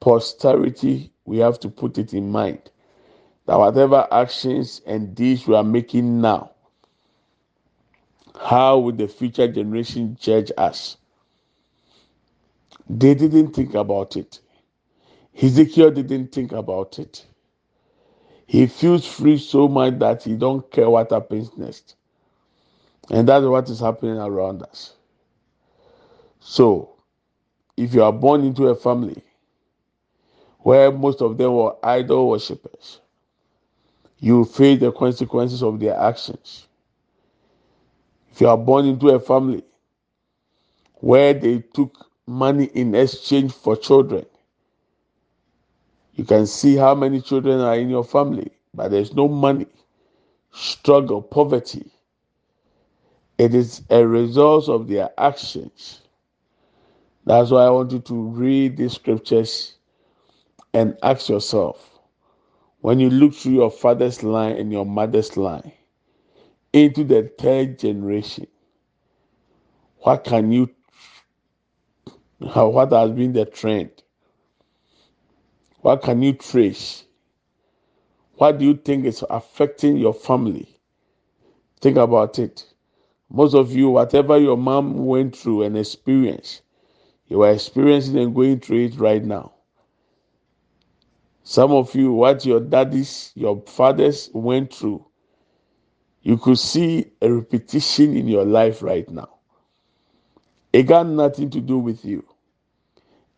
Posterity, 0.00 1.12
we 1.24 1.38
have 1.38 1.60
to 1.60 1.68
put 1.68 1.98
it 1.98 2.14
in 2.14 2.30
mind 2.30 2.70
that 3.46 3.58
whatever 3.58 4.06
actions 4.10 4.80
and 4.86 5.14
deeds 5.14 5.46
we 5.46 5.54
are 5.54 5.64
making 5.64 6.20
now, 6.20 6.50
how 8.40 8.78
will 8.78 8.92
the 8.92 9.08
future 9.08 9.48
generation 9.48 10.16
judge 10.20 10.50
us? 10.56 10.96
They 12.88 13.14
didn't 13.14 13.52
think 13.54 13.74
about 13.74 14.16
it. 14.16 14.40
Ezekiel 15.40 15.90
didn't 15.92 16.32
think 16.32 16.52
about 16.52 16.98
it. 16.98 17.26
He 18.46 18.66
feels 18.66 19.06
free 19.06 19.38
so 19.38 19.68
much 19.68 19.98
that 20.00 20.24
he 20.24 20.34
don't 20.36 20.70
care 20.70 20.90
what 20.90 21.10
happens 21.12 21.50
next. 21.56 21.96
And 23.10 23.28
that's 23.28 23.44
what 23.46 23.68
is 23.70 23.80
happening 23.80 24.18
around 24.18 24.62
us. 24.64 24.94
So, 26.40 26.96
if 27.76 27.94
you 27.94 28.02
are 28.04 28.12
born 28.12 28.44
into 28.44 28.68
a 28.68 28.74
family 28.76 29.22
where 30.60 30.92
most 30.92 31.22
of 31.22 31.38
them 31.38 31.54
were 31.54 31.76
idol 31.84 32.30
worshippers, 32.30 33.00
you 34.18 34.44
face 34.44 34.80
the 34.80 34.92
consequences 34.92 35.62
of 35.62 35.80
their 35.80 35.98
actions. 35.98 36.68
If 38.32 38.40
you 38.40 38.48
are 38.48 38.58
born 38.58 38.86
into 38.86 39.10
a 39.10 39.20
family 39.20 39.64
where 40.96 41.34
they 41.34 41.60
took 41.60 42.06
money 42.26 42.66
in 42.74 42.94
exchange 42.94 43.52
for 43.52 43.76
children, 43.76 44.26
you 46.14 46.24
can 46.24 46.46
see 46.46 46.76
how 46.76 46.94
many 46.94 47.20
children 47.20 47.60
are 47.60 47.76
in 47.76 47.90
your 47.90 48.04
family, 48.04 48.50
but 48.74 48.90
there's 48.90 49.14
no 49.14 49.28
money, 49.28 49.66
struggle, 50.52 51.22
poverty. 51.22 51.90
It 53.38 53.54
is 53.54 53.82
a 53.90 54.06
result 54.06 54.68
of 54.68 54.88
their 54.88 55.10
actions. 55.18 56.02
That's 57.26 57.50
why 57.50 57.64
I 57.64 57.70
want 57.70 57.92
you 57.92 58.00
to 58.00 58.14
read 58.14 58.76
the 58.76 58.88
scriptures 58.90 59.76
and 60.74 60.96
ask 61.02 61.28
yourself 61.28 61.90
when 62.80 63.00
you 63.00 63.10
look 63.10 63.34
through 63.34 63.52
your 63.54 63.70
father's 63.70 64.22
line 64.22 64.56
and 64.56 64.72
your 64.72 64.86
mother's 64.86 65.36
line 65.36 65.72
into 66.72 67.04
the 67.04 67.30
third 67.38 67.78
generation, 67.78 68.46
what 69.98 70.24
can 70.24 70.52
you, 70.52 70.68
what 72.42 72.92
has 72.92 73.10
been 73.12 73.32
the 73.32 73.46
trend? 73.46 73.90
What 75.80 76.02
can 76.02 76.22
you 76.22 76.32
trace? 76.34 77.04
What 78.34 78.58
do 78.58 78.64
you 78.64 78.74
think 78.74 79.04
is 79.06 79.24
affecting 79.30 79.96
your 79.96 80.14
family? 80.14 80.80
Think 81.80 81.96
about 81.96 82.38
it. 82.38 82.66
Most 83.30 83.54
of 83.54 83.72
you, 83.72 83.90
whatever 83.90 84.38
your 84.38 84.56
mom 84.56 85.06
went 85.06 85.36
through 85.36 85.62
and 85.62 85.76
experienced, 85.78 86.62
you 87.28 87.42
are 87.42 87.52
experiencing 87.52 88.18
and 88.18 88.34
going 88.34 88.60
through 88.60 88.86
it 88.86 88.96
right 88.98 89.24
now. 89.24 89.52
Some 91.44 91.72
of 91.72 91.94
you, 91.94 92.12
what 92.12 92.46
your 92.46 92.60
daddies, 92.60 93.32
your 93.34 93.62
fathers 93.66 94.30
went 94.32 94.74
through, 94.74 95.06
you 96.22 96.36
could 96.38 96.58
see 96.58 97.12
a 97.22 97.32
repetition 97.32 98.16
in 98.16 98.28
your 98.28 98.44
life 98.44 98.82
right 98.82 99.08
now. 99.10 99.30
It 100.72 100.84
got 100.84 101.06
nothing 101.06 101.50
to 101.50 101.60
do 101.60 101.78
with 101.78 102.04
you. 102.04 102.24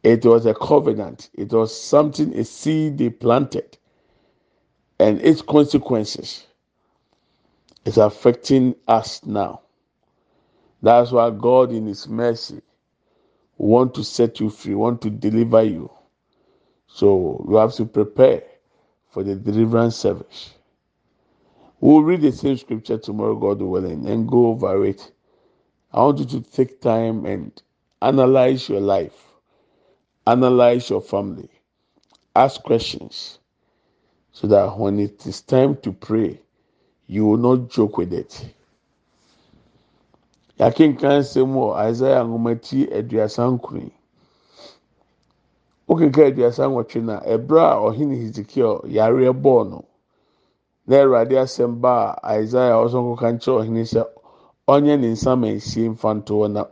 It 0.04 0.24
was 0.26 0.46
a 0.46 0.54
covenant. 0.54 1.30
It 1.34 1.52
was 1.52 1.78
something, 1.80 2.34
a 2.38 2.44
seed 2.44 2.98
they 2.98 3.10
planted. 3.10 3.78
And 5.00 5.20
its 5.22 5.42
consequences 5.42 6.46
is 7.86 7.98
affecting 7.98 8.76
us 8.88 9.24
now. 9.26 9.62
That's 10.82 11.10
why 11.12 11.30
God, 11.30 11.72
in 11.72 11.86
His 11.86 12.08
mercy, 12.08 12.62
want 13.58 13.94
to 13.94 14.04
set 14.04 14.40
you 14.40 14.50
free, 14.50 14.74
want 14.74 15.02
to 15.02 15.10
deliver 15.10 15.62
you. 15.62 15.90
So 16.86 17.44
you 17.48 17.56
have 17.56 17.74
to 17.74 17.86
prepare 17.86 18.42
for 19.10 19.24
the 19.24 19.34
deliverance 19.36 19.96
service. 19.96 20.54
We'll 21.80 22.02
read 22.02 22.22
the 22.22 22.32
same 22.32 22.56
scripture 22.56 22.98
tomorrow, 22.98 23.36
God 23.36 23.60
willing, 23.62 24.06
and 24.08 24.28
go 24.28 24.48
over 24.48 24.84
it. 24.84 25.12
I 25.92 26.00
want 26.02 26.18
you 26.20 26.26
to 26.26 26.40
take 26.40 26.80
time 26.80 27.26
and 27.26 27.52
analyze 28.02 28.68
your 28.68 28.80
life, 28.80 29.33
analyze 30.26 30.90
your 30.90 31.00
family, 31.02 31.48
ask 32.34 32.62
questions, 32.62 33.38
so 34.32 34.46
that 34.46 34.78
when 34.78 34.98
it 34.98 35.26
is 35.26 35.40
time 35.42 35.76
to 35.82 35.92
pray, 35.92 36.40
you 37.06 37.26
will 37.26 37.36
not 37.36 37.70
joke 37.70 37.98
with 37.98 38.12
it. 38.12 38.46
Yàkenkan 40.58 41.20
nsɛm 41.20 41.52
wɔ 41.54 41.74
Isaiah 41.90 42.24
nwomati 42.24 42.86
aduasa 42.92 43.42
nkron. 43.50 43.90
Wokenka 45.88 46.26
aduasa 46.26 46.64
nwɔtwe 46.68 47.02
na 47.04 47.20
ɛbrɛ 47.20 47.60
a 47.60 47.76
ɔhene 47.86 48.16
Hezekiel 48.22 48.80
yareɛ 48.86 49.32
bɔɔ 49.42 49.68
no. 49.70 49.84
Na 50.86 50.96
Awurade 50.96 51.36
asɛm 51.36 51.80
ba 51.80 52.18
a 52.22 52.38
Isaiah 52.40 52.74
ɔsɔ 52.76 52.98
nkɔka 53.02 53.32
nkyerɛ 53.34 53.58
ɔhene 53.64 53.82
sɛ 53.84 54.06
ɔnyɛ 54.68 55.00
ne 55.00 55.08
nsa 55.12 55.36
ma 55.36 55.48
nsie 55.48 55.88
mfa 55.90 56.14
ntoɔ 56.22 56.50
na 56.52 56.64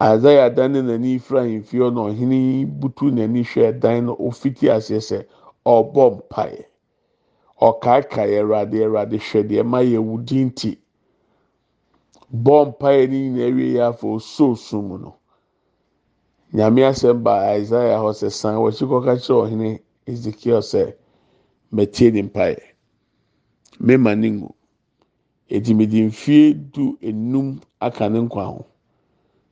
obewu 0.00 0.16
isaiah 0.16 0.50
dane 0.54 0.82
n'ani 0.82 1.18
fira 1.18 1.42
ahemfie 1.42 1.90
na 1.90 2.00
ɔhene 2.08 2.66
butu 2.80 3.10
n'ani 3.10 3.42
hwɛ 3.44 3.80
dan 3.80 4.06
no 4.06 4.16
ofiti 4.16 4.68
aseɛ 4.70 5.00
sɛ 5.00 5.26
ɔbɔ 5.66 6.04
mpaeɛ 6.16 6.64
ɔkaakae 7.60 8.38
awurade 8.40 8.78
awurade 8.84 9.18
hwɛ 9.18 9.42
deɛ 9.48 9.62
ɛma 9.62 9.80
yɛ 9.82 9.98
wu 9.98 10.18
din 10.24 10.50
bɔ 12.32 12.66
mpaeɛ 12.68 13.08
ne 13.10 13.18
nyinaa 13.28 13.54
wie 13.56 13.72
yɛ 13.74 13.88
afɔ 13.90 14.14
osoosu 14.16 14.82
mu 14.82 14.98
no. 14.98 15.14
Nyame 16.52 16.82
asɛm 16.86 17.22
ba 17.22 17.54
isaiah 17.58 17.98
hɔ 17.98 18.10
sɛ 18.12 18.30
san 18.30 18.56
wɔkyi 18.56 18.86
kɔka 18.88 19.14
kyerɛ 19.18 19.42
ɔhene 19.44 19.80
ezekiel 20.06 20.62
sɛ 20.62 20.94
mɛtie 21.72 22.12
ne 22.12 22.22
mpaeɛ 22.22 22.62
mɛma 23.80 24.18
ne 24.18 24.48
eti 25.48 25.74
mede 25.74 26.06
mfie 26.08 26.54
du 26.72 26.96
enum 27.02 27.60
aka 27.80 28.08
ne 28.08 28.18
nkwa 28.20 28.44
ho 28.46 28.66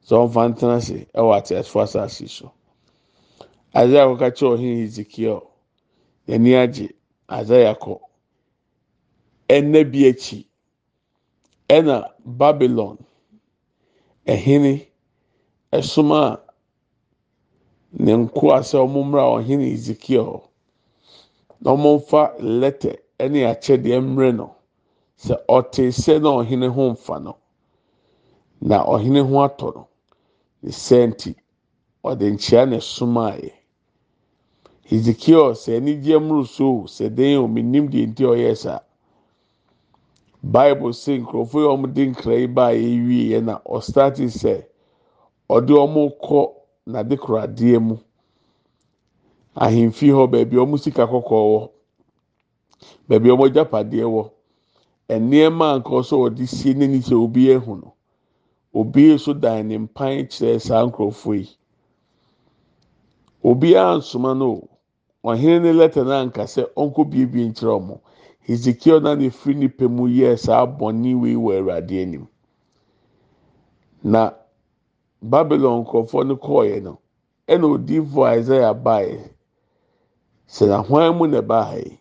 sɛ 0.09 0.15
ɔmfa 0.25 0.43
ntena 0.51 0.75
ase 0.81 0.97
ɛwɔ 1.19 1.31
ateasefo 1.39 1.79
asase 1.85 2.27
so 2.29 2.47
Isaiah 3.77 4.07
kɔka 4.09 4.29
kyerɛ 4.37 4.53
ɔhene 4.55 4.83
Ezekiel 4.87 5.41
n'ani 6.27 6.51
agye 6.63 6.87
Isaiah 7.41 7.75
kɔ 7.83 8.01
ɛnna 9.49 9.81
bi 9.93 10.01
akyi 10.11 10.47
ɛna 11.69 11.97
Babylon 12.25 12.97
ɛhene 14.27 14.87
ɛsoma 15.73 16.41
ne 17.93 18.13
nkoa 18.17 18.59
sɛ 18.71 18.77
ɔmo 18.87 19.01
mmra 19.05 19.25
ɔhene 19.37 19.73
Ezekiel 19.75 20.43
na 21.61 21.71
ɔmo 21.75 21.97
mfa 22.01 22.23
lɛtɛ 22.41 22.97
ɛne 23.19 23.39
akyɛdeɛ 23.53 24.01
mmerɛ 24.01 24.33
no. 24.37 24.55
sɛ 25.25 25.35
ɔte 25.57 25.83
sɛ 26.03 26.15
na 26.23 26.29
ɔhene 26.41 26.69
ho 26.75 26.91
mfa 26.93 27.19
no 27.23 27.37
na 28.61 28.85
ɔhene 28.85 29.21
ho 29.29 29.35
atɔ 29.47 29.75
no 29.75 29.89
ne 30.63 31.35
ɔde 32.09 32.27
nkyia 32.35 32.63
na 32.71 32.77
ɛsomaeɛ 32.77 33.51
hezekiel 34.89 35.55
sɛ 35.55 35.77
anigye 35.77 36.17
mmoro 36.19 36.45
so 36.45 36.85
sɛ 36.87 37.15
den 37.15 37.39
o? 37.39 37.47
Menim 37.49 37.87
deɛ 37.91 38.07
nti 38.09 38.25
ɔyɛ 38.25 38.57
saa. 38.57 38.81
Bible 40.43 40.93
sɛ 40.93 41.19
nkurɔfoɔ 41.21 41.61
yi 41.61 41.67
a 41.69 41.77
wɔde 41.77 42.03
nkra 42.11 42.35
yi 42.41 42.47
baa 42.47 42.71
yɛwie 42.73 43.29
yɛ 43.31 43.45
na 43.45 43.59
ɔstati 43.67 44.27
sɛ 44.41 44.65
ɔde 45.51 45.73
wɔn 45.73 46.11
kɔ 46.23 46.53
n'adekoradeɛ 46.87 47.79
mu. 47.83 47.97
Ahemfie 49.57 50.13
hɔ 50.13 50.31
baabi 50.31 50.57
a 50.57 50.79
sika 50.79 51.07
kɔkɔɔ 51.07 51.45
wɔ 51.53 51.71
baabi 53.09 53.29
a 53.31 53.35
wɔn 53.37 53.49
agyapadeɛ 53.51 54.05
wɔ. 54.07 54.31
nneɛma 55.11 55.75
a 55.75 55.79
nka 55.79 55.91
ɔde 55.91 56.47
sie 56.47 56.75
n'ani 56.75 57.01
sɛ 57.01 57.15
obi 57.15 57.49
ehu 57.51 57.77
no. 57.77 57.95
Obi 58.79 59.03
nso 59.15 59.33
dan 59.35 59.67
ne 59.69 59.77
mpan 59.79 60.27
kyerɛ 60.31 60.59
saa 60.67 60.83
nkurɔfoɔ 60.87 61.35
yi. 61.41 61.49
Obiara 63.49 63.97
nsoma 63.99 64.35
no 64.39 64.69
ɔhene 65.25 65.63
ne 65.63 65.73
lɛtɛ 65.73 66.05
no 66.07 66.13
anka 66.23 66.43
ɔnkɔ 66.83 67.03
biebie 67.11 67.49
nkyerɛ 67.51 67.75
ɔmo. 67.79 68.01
Hezekiel 68.47 69.01
na 69.03 69.15
ne 69.15 69.31
firi 69.31 69.55
nipa 69.59 69.89
mu 69.89 70.07
yɛ 70.09 70.39
saa 70.39 70.65
bɔnne 70.67 71.21
wei 71.21 71.35
wɔ 71.35 71.59
awurade 71.59 72.03
anim. 72.03 72.29
Na 74.03 74.31
babylon 75.21 75.85
nkurɔfoɔ 75.85 76.27
no 76.27 76.37
kɔɔɛ 76.37 76.83
no 76.83 76.99
ɛna 77.49 77.65
odiifoɔ 77.75 78.39
isaiah 78.39 78.75
baeɛ 78.75 79.31
sɛ 80.49 80.69
na 80.69 80.83
hwan 80.83 81.17
mu 81.19 81.27
na 81.27 81.41
ɛbaa 81.43 81.99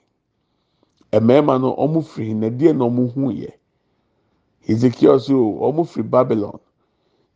mmarima 1.12 1.60
no 1.60 1.74
wɔn 1.76 2.04
firi 2.06 2.34
na 2.36 2.48
deɛ 2.50 2.76
na 2.78 2.86
wɔn 2.86 3.12
hu 3.13 3.32
yɛ 3.34 3.52
ezekiel 4.68 5.20
so 5.20 5.34
wɔn 5.34 5.86
firi 5.88 6.04
babylon. 6.08 6.60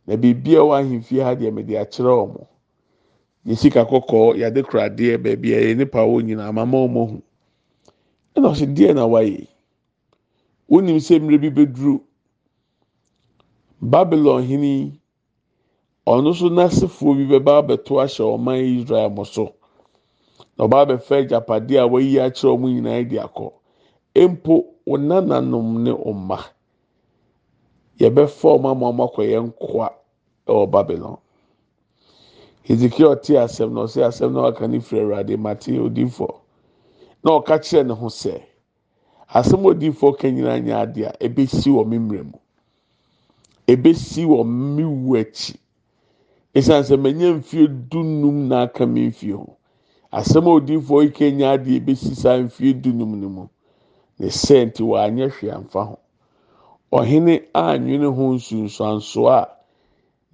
Na 0.06 0.16
biribi 0.16 0.56
a 0.56 0.60
ɛwɔ 0.60 0.72
ahemfie 0.78 1.22
ha 1.22 1.34
deɛ 1.34 1.50
mɛde 1.50 1.74
akyerɛ 1.82 2.12
wɔn. 2.20 2.46
Yɛ 3.46 3.54
sika 3.56 3.84
kɔkɔɔ 3.84 4.36
yɛade 4.40 4.60
koradeɛ 4.68 5.16
beebi 5.22 5.54
a 5.54 5.60
yɛ 5.60 5.76
nipa 5.76 5.98
wɔ 6.00 6.22
nyinaa 6.22 6.52
mama 6.54 6.78
wɔn 6.78 6.94
ho 7.10 7.22
ɛna 8.36 8.48
ɔsɛ 8.52 8.66
deɛ 8.76 8.94
na 8.94 9.06
wayɛ 9.06 9.46
wɔnim 10.70 10.98
sɛ 11.00 11.18
mmerɛ 11.20 11.38
bi 11.40 11.50
bɛduru 11.50 12.00
babylon 13.80 14.42
hene 14.44 15.00
ɔno 16.06 16.30
nso 16.30 16.48
n'asefoɔ 16.50 17.16
bi 17.18 17.24
bɛba 17.38 17.52
abɛto 17.62 17.92
ahyɛ 18.02 18.22
ɔman 18.36 18.58
israel 18.80 19.10
mo 19.10 19.24
so. 19.24 19.54
Na 20.58 20.66
ɔba 20.66 20.76
abɛfɛ 20.86 21.14
agyapadeɛ 21.26 21.78
a 21.82 21.88
wɔayi 21.88 22.18
akyerɛ 22.26 22.54
wɔn 22.58 22.70
nyinaa 22.74 23.04
de 23.08 23.16
akɔ. 23.18 23.52
mpo 24.14 24.54
nananom 24.86 25.82
ne 25.82 25.92
mma. 25.92 26.38
Yɛbɛfa 28.02 28.48
wɔn 28.58 28.70
ama 28.70 28.86
wɔn 28.90 29.06
akɔyɛ 29.08 29.38
nkoa 29.46 29.88
wɔ 30.46 30.70
babylon. 30.70 31.16
Hezekiel 32.64 33.16
te 33.22 33.34
asɛm 33.34 33.72
na 33.72 33.80
ɔsɛ 33.82 34.02
asɛm 34.06 34.32
na 34.32 34.42
waka 34.42 34.66
ne 34.68 34.78
firi 34.80 35.00
awurade 35.02 35.36
mate 35.38 35.72
odinfo 35.78 36.28
na 37.24 37.30
ɔka 37.38 37.58
kyerɛ 37.62 37.86
ne 37.86 37.94
ho 37.94 38.06
sɛ 38.08 38.42
asɛm 39.28 39.64
odinfo 39.64 40.12
ka 40.18 40.28
nyinaa 40.28 40.58
nyɛ 40.60 40.74
adeɛ 40.82 41.06
a 41.08 41.16
ebesi 41.28 41.70
wɔ 41.70 41.86
me 41.86 41.98
mmerɛ 41.98 42.24
mu. 42.24 42.38
Ebesi 43.68 44.24
wɔ 44.26 44.44
me 44.46 44.84
wu 44.84 45.16
akyi. 45.16 45.56
Esan 46.54 46.82
sɛ 46.82 46.96
mɛnyɛ 46.98 47.38
mfie 47.38 47.68
dunum 47.88 48.48
na 48.48 48.62
aka 48.62 48.86
me 48.86 49.08
mfie 49.08 49.32
ho. 49.32 49.56
Asɛm 50.12 50.46
odinfo 50.46 51.06
ka 51.14 51.24
nyɛ 51.30 51.54
adeɛ 51.58 51.76
ebesi 51.80 52.14
saa 52.14 52.38
mfie 52.38 52.74
dunum 52.74 53.20
no 53.20 53.28
mu. 53.28 53.48
ne 54.18 54.28
sɛ 54.28 54.66
nti 54.66 54.82
wanyɛ 54.82 55.26
hwee 55.34 55.50
amfa 55.50 55.84
ho 55.84 55.98
ɔhene 56.92 57.34
anwene 57.54 58.06
ho 58.16 58.24
nsunsuansoɔ 58.34 59.28
a 59.30 59.48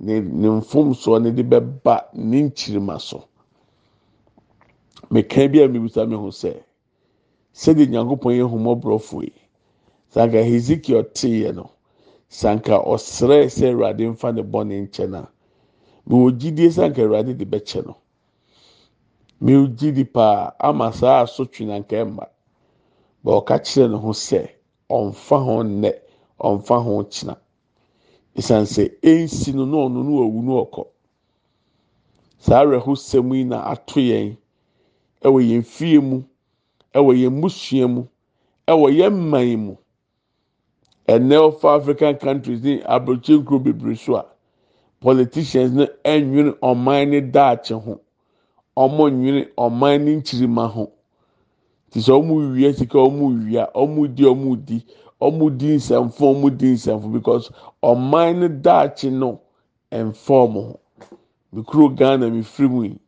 ne 0.00 0.20
ne 0.20 0.48
mfomsoɔ 0.48 1.22
ne 1.22 1.30
de 1.30 1.42
bɛba 1.42 2.08
ne 2.14 2.42
nkyirima 2.42 3.00
so. 3.00 3.24
Mekan 5.10 5.52
bi 5.52 5.60
a 5.62 5.68
mebisa 5.68 6.06
mi 6.08 6.16
ho 6.16 6.28
sɛ 6.30 6.54
sɛdeɛ 7.54 7.88
nyankopɔn 7.90 8.34
yɛ 8.38 8.44
homɔborɔfo 8.50 9.22
yi 9.22 9.32
sanka 10.10 10.38
hezekiel 10.42 11.04
teeɛ 11.14 11.54
no 11.54 11.70
sanka 12.28 12.72
ɔsrɛ 12.82 13.46
sɛ 13.48 13.72
awurade 13.72 14.04
mfa 14.10 14.32
ne 14.34 14.42
bɔ 14.42 14.66
ne 14.66 14.80
nkyɛn 14.86 15.14
a 15.14 15.28
mewɔ 16.08 16.30
gyidie 16.38 16.70
sanka 16.72 17.02
awurade 17.02 17.36
de 17.38 17.44
bɛkyɛ 17.44 17.86
no. 17.86 17.96
Mewɔ 19.40 19.68
gyidi 19.76 20.04
paa 20.12 20.52
ama 20.58 20.92
saa 20.92 21.22
asotwe 21.22 21.66
na 21.66 21.78
nka 21.78 21.96
ɛmma. 22.04 22.26
na 23.24 23.30
ɔka 23.32 23.58
kyerɛ 23.62 23.90
ne 23.90 23.96
ho 23.96 24.10
sɛ 24.12 24.48
ɔnfa 24.90 25.44
ho 25.44 25.62
nnɛ. 25.62 26.07
Ɔnfa 26.40 26.76
ho 26.84 27.04
kyena 27.04 27.36
esan 28.38 28.64
sɛ 28.66 28.82
ensi 29.02 29.52
no 29.52 29.64
na 29.66 29.76
ɔno 29.76 30.02
no 30.04 30.12
owu 30.22 30.42
no 30.42 30.52
ɔkɔ. 30.64 30.86
Saa 32.38 32.62
awerɛho 32.64 32.94
sɛm 32.96 33.34
yi 33.36 33.44
na 33.44 33.62
ato 33.72 34.00
yɛn 34.00 34.36
ɛwɔ 35.24 35.38
yɛn 35.42 35.62
fie 35.64 35.98
mu 35.98 36.22
ɛwɔ 36.94 37.12
yɛn 37.18 37.40
musua 37.40 37.88
mu 37.88 38.06
ɛwɔ 38.68 38.86
yɛn 38.98 39.12
mman 39.12 39.56
mu. 39.58 39.76
Ɛnɛ 41.08 41.36
ɔfa 41.50 41.76
african 41.80 42.16
countries 42.16 42.62
ne 42.62 42.80
aburokye 42.82 43.38
nkuro 43.42 43.58
bebree 43.64 43.96
so 43.96 44.16
a 44.16 44.24
politicians 45.00 45.72
no 45.72 45.86
ɛnwene 46.04 46.52
ɔman 46.60 47.08
ne 47.10 47.20
daakye 47.20 47.74
ho 47.82 48.00
ɔmo 48.76 49.10
nwene 49.10 49.48
ɔman 49.56 50.00
ne 50.04 50.16
nkyirima 50.20 50.70
ho. 50.70 50.92
Te 51.90 51.98
sɛ 52.00 52.12
ɔmo 52.22 52.52
wia 52.54 52.72
sika 52.72 52.98
ɔmo 52.98 53.44
wia 53.44 53.68
ɔmo 53.74 54.14
di 54.14 54.22
ɔmo 54.24 54.64
di 54.64 54.84
ɔmo 55.20 55.46
di 55.58 55.76
nsɛmfo 55.76 56.24
ɔmo 56.34 56.48
di 56.56 56.72
nsɛmfo 56.74 57.12
because 57.12 57.50
ɔman 57.82 58.36
ne 58.40 58.48
daakye 58.48 59.10
no 59.10 59.40
ho. 59.90 60.80
Mikuro 61.54 61.88
ghana 61.96 62.28
mi 62.30 62.44
mu 62.68 62.82
yi. 62.84 62.98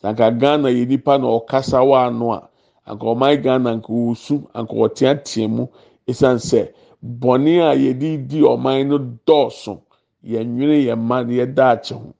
Sanka 0.00 0.30
ghana 0.30 0.68
yɛ 0.68 0.88
nipa 0.88 1.18
na 1.18 1.26
ɔkasa 1.26 1.78
wɔ 1.84 2.06
ano 2.06 2.32
a 2.32 2.48
anka 2.86 3.04
ɔman 3.06 3.42
ghana 3.42 3.70
nka 3.76 3.92
osu 3.92 4.42
anka 4.54 4.72
ɔteatea 4.74 5.48
mu 5.48 5.66
esan 6.08 6.36
sɛ 6.38 6.72
bɔnne 7.20 7.60
a 7.70 7.74
yɛde 7.76 8.26
di 8.28 8.40
ɔman 8.40 8.86
no 8.88 8.98
dɔɔso 9.26 9.80
yɛn 10.24 10.46
nwene 10.56 10.84
yɛn 10.86 10.98
mma 10.98 11.22
ne 11.26 11.34
yɛ 11.34 11.54
daakye 11.54 11.94
ho. 11.96 12.14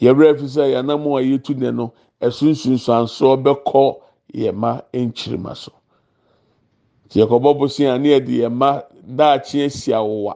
yɛwerɛ 0.00 0.38
fi 0.38 0.46
sɛ 0.46 0.64
yɛnam 0.74 1.06
a 1.16 1.22
yɛtu 1.22 1.56
ne 1.56 1.70
no 1.70 1.92
ɛsunsunsuansoɔ 2.20 3.42
bɛkɔ 3.44 3.96
yɛn 4.34 4.54
mma 4.54 4.82
nkyirima 4.92 5.54
so. 5.56 5.72
Yɛkɔbɔ 7.16 7.50
bosia 7.58 7.98
ne 7.98 8.08
yɛde 8.08 8.32
yɛn 8.42 8.52
mma 8.52 8.70
daakye 9.16 9.64
esi 9.66 9.90
awowa 9.92 10.34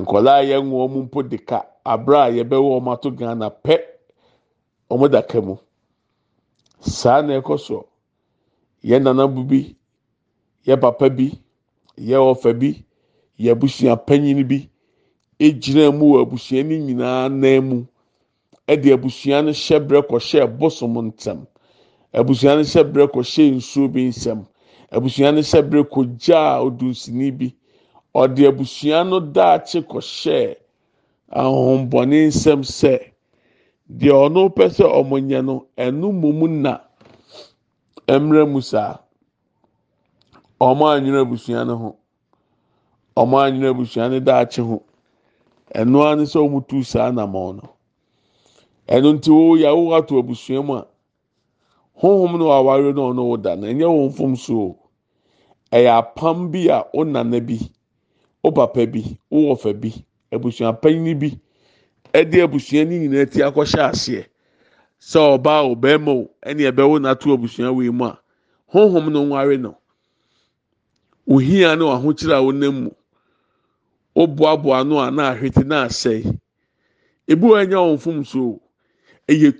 nkɔlaa 0.00 0.40
yɛn 0.48 0.70
wɔn 0.70 0.90
mpo 1.04 1.22
de 1.22 1.38
ka. 1.38 1.58
Abira 1.84 2.24
a 2.24 2.30
yɛbɛwɔ 2.30 2.68
wɔn 2.80 2.92
ato 2.92 3.10
ghana 3.10 3.50
pɛ 3.50 3.74
wɔn 4.90 5.10
daka 5.10 5.40
mu. 5.40 5.56
Saa 6.80 7.20
na 7.22 7.40
ɛkɔ 7.40 7.58
so. 7.60 7.86
Yɛn 8.84 9.02
nana 9.02 9.26
bu 9.28 9.42
bi 9.44 9.76
yɛ 10.66 10.80
papa 10.80 11.10
bi 11.10 11.32
yɛ 11.98 12.16
ɔfa 12.18 12.52
bi 12.58 12.84
yɛ 13.38 13.50
abusua 13.52 13.96
panyin 14.06 14.44
bi 14.48 14.68
egyina 15.38 15.90
mu 15.92 16.14
wɔ 16.14 16.22
abusua 16.22 16.62
ne 16.64 16.78
nyinaa 16.78 17.28
nan 17.28 17.64
mu. 17.68 17.86
ɛde 18.72 18.92
abusua 18.94 19.42
no 19.42 19.50
hyɛ 19.52 19.78
brɛ 19.88 20.00
kɔhyɛ 20.08 20.46
bosom 20.58 20.94
ntɛm 21.08 21.38
abusua 22.18 22.56
no 22.56 22.62
hyɛ 22.62 22.82
brɛ 22.92 23.04
kɔhyɛ 23.14 23.44
nsuo 23.56 23.88
bi 23.92 24.02
nsɛm 24.08 24.46
abusua 24.94 25.28
no 25.34 25.40
hyɛ 25.40 25.60
brɛ 25.70 25.80
kɔgyaa 25.92 26.60
odunsini 26.66 27.28
bi. 27.38 27.48
Ɔde 28.20 28.42
abusua 28.50 28.98
no 29.08 29.18
daakye 29.36 29.80
kɔhyɛ 29.90 30.56
ahohombɔne 31.40 32.16
nsɛm 32.30 32.60
sɛ 32.78 32.94
deɛ 33.98 34.12
ɔno 34.24 34.42
pɛ 34.56 34.64
sɛ 34.76 34.84
ɔmo 34.98 35.16
nyɛ 35.28 35.40
no 35.44 35.66
ɛno 35.76 36.06
mmom 36.12 36.62
na 36.62 36.72
mmerɛ 38.08 38.44
mu 38.52 38.60
saa. 38.60 38.98
Ɔmo 40.60 40.84
anwene 40.94 41.20
abusua 41.24 41.64
no 41.66 41.76
ho. 41.76 41.96
Ɔmo 43.16 43.34
anwene 43.44 43.68
abusua 43.72 44.08
no 44.10 44.20
daakye 44.20 44.62
ho. 44.64 44.82
Ɛnoa 45.74 46.16
ne 46.18 46.24
sɛ 46.24 46.38
ɔmo 46.46 46.66
tu 46.68 46.82
saa 46.82 47.10
namɔn 47.10 47.56
no. 47.62 47.68
ɛno 48.88 49.08
nti 49.14 49.30
wo 49.30 49.56
wo 49.56 49.94
ato 49.96 50.18
abusua 50.18 50.62
mu 50.66 50.74
a 50.76 50.86
honhom 52.02 52.38
no 52.38 52.50
aware 52.50 52.92
no 52.92 53.10
ɔno 53.12 53.22
wo 53.24 53.36
da 53.36 53.54
na 53.56 53.68
ɛnyɛ 53.68 53.86
wɔn 53.88 54.12
fom 54.12 54.36
so 54.36 54.76
ɛyɛ 55.72 55.90
apam 56.00 56.50
bi 56.52 56.68
a 56.68 56.84
wo 56.92 57.04
nana 57.04 57.40
bi 57.40 57.58
wo 58.42 58.50
papa 58.52 58.86
bi 58.86 59.02
wo 59.30 59.54
wɔfa 59.54 59.72
bi 59.80 59.90
abusua 60.32 60.72
panyin 60.80 61.18
bi 61.18 61.30
ɛde 62.12 62.42
abusua 62.44 62.84
no 62.84 62.90
nyinaa 62.96 63.26
ti 63.30 63.38
akɔhyɛ 63.42 63.80
aseɛ. 63.90 64.24
Sɛ 65.00 65.18
ɔbaa 65.34 65.60
o 65.70 65.74
bɛrima 65.74 66.10
o 66.12 66.30
ɛne 66.46 66.62
ɛbɛwo 66.70 66.94
n'ato 67.00 67.32
abusua 67.34 67.72
wei 67.74 67.90
mu 67.90 68.04
a 68.04 68.18
honhom 68.72 69.10
no 69.12 69.24
nware 69.24 69.58
no. 69.60 69.76
Ohia 71.28 71.74
ne 71.76 71.84
ahokyere 71.84 72.34
a 72.36 72.42
wɔnam 72.46 72.74
mu. 72.84 72.90
Wo 74.14 74.26
boaboa 74.26 74.84
no 74.86 75.00
a 75.00 75.10
na 75.10 75.32
ahwete 75.34 75.64
na 75.66 75.86
asɛe. 75.86 76.38
Ebi 77.28 77.42
wɔ 77.48 77.64
ɛnyɛ 77.64 77.76
wɔn 77.80 77.98
fom 78.00 78.24
so 78.24 78.40
o. 78.40 78.60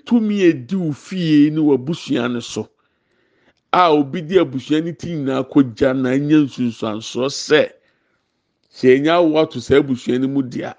tumi 0.05 0.43
edi 0.43 0.77
wo 0.77 0.93
ne 1.51 1.61
w'abusua 1.61 2.31
no 2.33 2.41
so. 2.41 2.69
A 3.73 3.91
obi 3.93 4.21
di 4.23 4.39
abusua 4.39 4.81
no 4.85 4.93
ti 4.93 5.09
nyinaa 5.15 5.43
kɔgya 5.51 5.91
na 6.03 6.09
anya 6.15 6.39
nsunsuansoɔ 6.45 7.27
sɛ 7.47 7.63
sɛ 8.77 8.87
enya 8.97 9.13
awo 9.19 9.39
ato 9.43 9.61
saa 9.61 9.79
abusua 9.81 10.19
no 10.21 10.29
mu 10.29 10.43
dea 10.43 10.75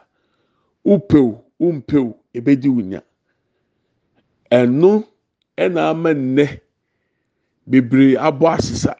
upew 0.85 1.41
umpew 1.59 2.13
ebedi 2.37 2.69
wo 2.69 2.81
nya 2.81 3.01
ɛno 4.51 5.03
ɛna 5.57 5.81
ama 5.91 6.11
nnɛ 6.13 6.59
bebree 7.69 8.15
abɔ 8.17 8.45
asesa 8.57 8.93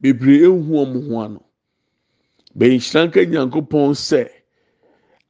bebree 0.00 0.40
ehu 0.46 0.60
wɔn 0.72 1.08
ho 1.08 1.20
ano 1.24 1.40
bɛnhyira 2.58 3.06
nka 3.06 3.20
nyankopɔn 3.26 3.92
sɛ. 3.94 4.30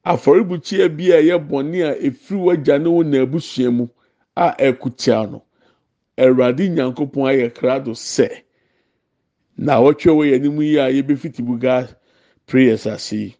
afɔrebukyia 0.05 0.89
bi 0.97 1.11
a 1.13 1.19
ɛyɛ 1.21 1.37
bɔnne 1.49 1.83
a 1.83 1.93
efiri 2.07 2.39
wagya 2.41 2.79
ne 2.79 2.89
wɔn 2.89 3.07
n'abusua 3.11 3.71
mu 3.73 3.89
a 4.37 4.55
ɛkutia 4.59 5.31
no 5.31 5.43
awurade 6.23 6.69
nyankopɔn 6.69 7.27
ayɛ 7.31 7.47
krado 7.55 7.93
sɛ 7.95 8.29
na 9.57 9.81
wɔtwe 9.83 10.11
wɔ 10.17 10.25
yɛn 10.31 10.41
anim 10.41 10.61
yi 10.63 10.77
a 10.79 10.87
yɛbɛfiti 10.91 11.43
buga 11.47 11.97
prayers 12.47 12.87
ase 12.87 13.13
yi. 13.13 13.37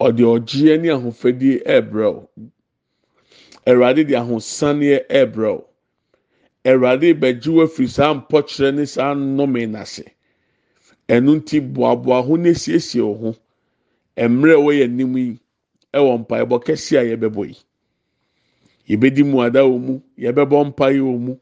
Ɔde 0.00 0.22
ɔgyeɛ 0.22 0.80
ne 0.80 0.88
ahofadie 0.88 1.62
ɛɛbrɛw 1.64 2.28
awurade 3.66 4.04
de 4.06 4.14
ahosaneɛ 4.14 5.06
ɛɛbrɛw 5.08 5.64
awurade 6.64 7.14
bɛgye 7.20 7.50
wɔ 7.52 7.64
afiri 7.64 7.88
saa 7.88 8.14
mpɔkyerɛ 8.14 8.74
ne 8.74 8.84
saa 8.86 9.14
nnɔme 9.14 9.68
n'ase. 9.70 10.04
Ɛno 11.08 11.36
nti 11.40 11.60
boaboa 11.60 12.22
ho 12.24 12.36
na 12.36 12.48
esiesie 12.50 13.00
wɔ 13.00 13.18
ho. 13.20 13.36
mmerɛ 14.16 14.52
a 14.54 14.62
wɔyɛ 14.64 14.84
anim 14.84 15.16
yi 15.16 15.38
wɔ 15.94 16.18
mpaebɔ 16.26 16.56
kɛse 16.64 16.96
a 16.98 17.04
yɛbɛbɔ 17.16 17.48
yi. 17.48 17.56
Yɛbɛdi 18.88 19.22
mu 19.24 19.40
ada 19.42 19.62
wɔ 19.64 19.78
mu 19.78 20.00
yɛbɛbɔ 20.18 20.64
mpae 20.68 20.98
wɔ 21.00 21.18
mu. 21.18 21.36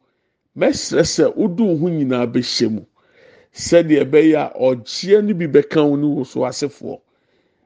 Mɛsrɛ 0.56 1.02
sɛ 1.04 1.24
wodu 1.36 1.76
ho 1.78 1.88
nyinaa 1.88 2.26
bɛhyɛ 2.26 2.68
mu 2.70 2.82
sɛdeɛ 3.52 4.04
ɛbɛyɛ 4.04 4.36
a 4.36 4.52
ɔgyeɛ 4.58 5.24
no 5.24 5.34
bi 5.34 5.46
bɛka 5.46 5.80
wo 5.88 5.96
ne 5.96 6.06
wɔ 6.06 6.26
so 6.26 6.40
asefoɔ. 6.44 7.00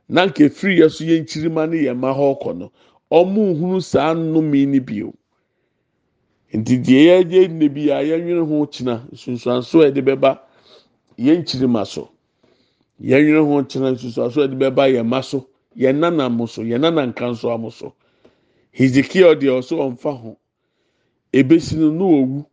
Na 0.09 0.27
nka 0.27 0.45
efiri 0.45 0.79
yɛ 0.81 0.91
so 0.91 1.05
yɛ 1.05 1.21
nkyirima 1.23 1.69
ne 1.71 1.77
yɛn 1.85 1.97
mma 1.97 2.13
hɔ 2.15 2.39
ɔkɔ 2.39 2.57
no 2.59 2.73
ɔmo 3.11 3.55
nhunu 3.55 3.83
saa 3.83 4.15
nnome 4.15 4.67
no 4.69 4.81
bio. 4.81 5.13
Nti 6.55 6.79
deɛ 6.79 7.03
yɛgye 7.25 7.49
nne 7.49 7.69
bi 7.75 7.91
a 7.91 8.03
yɛnwene 8.03 8.47
ho 8.49 8.67
kyena 8.67 9.03
nsunsuanso 9.13 9.83
a 9.83 9.91
yɛde 9.91 10.03
bɛba 10.05 10.39
yɛn 11.19 11.43
nkyirima 11.43 11.85
so. 11.87 12.11
yɛn 13.01 13.25
werɛ 13.27 13.41
ho 13.45 13.63
kyerɛ 13.65 13.93
nsusuaso 13.95 14.41
a 14.43 14.49
yɛde 14.49 14.57
bɛba 14.59 14.89
yɛn 14.95 15.05
mma 15.07 15.23
so 15.23 15.47
yɛn 15.77 15.97
nana 15.99 16.29
mo 16.31 16.47
so 16.47 16.63
yɛn 16.63 16.81
nana 16.81 17.07
nka 17.07 17.31
nso 17.31 17.51
amo 17.53 17.71
so. 17.71 17.93
Hezekiel 18.79 19.35
deɛ 19.41 19.51
ɔso 19.59 19.75
ɔnfa 19.87 20.13
ho. 20.21 20.37
Ebesi 21.33 21.77
no 21.77 21.91
no 21.91 22.05
owu. 22.19 22.47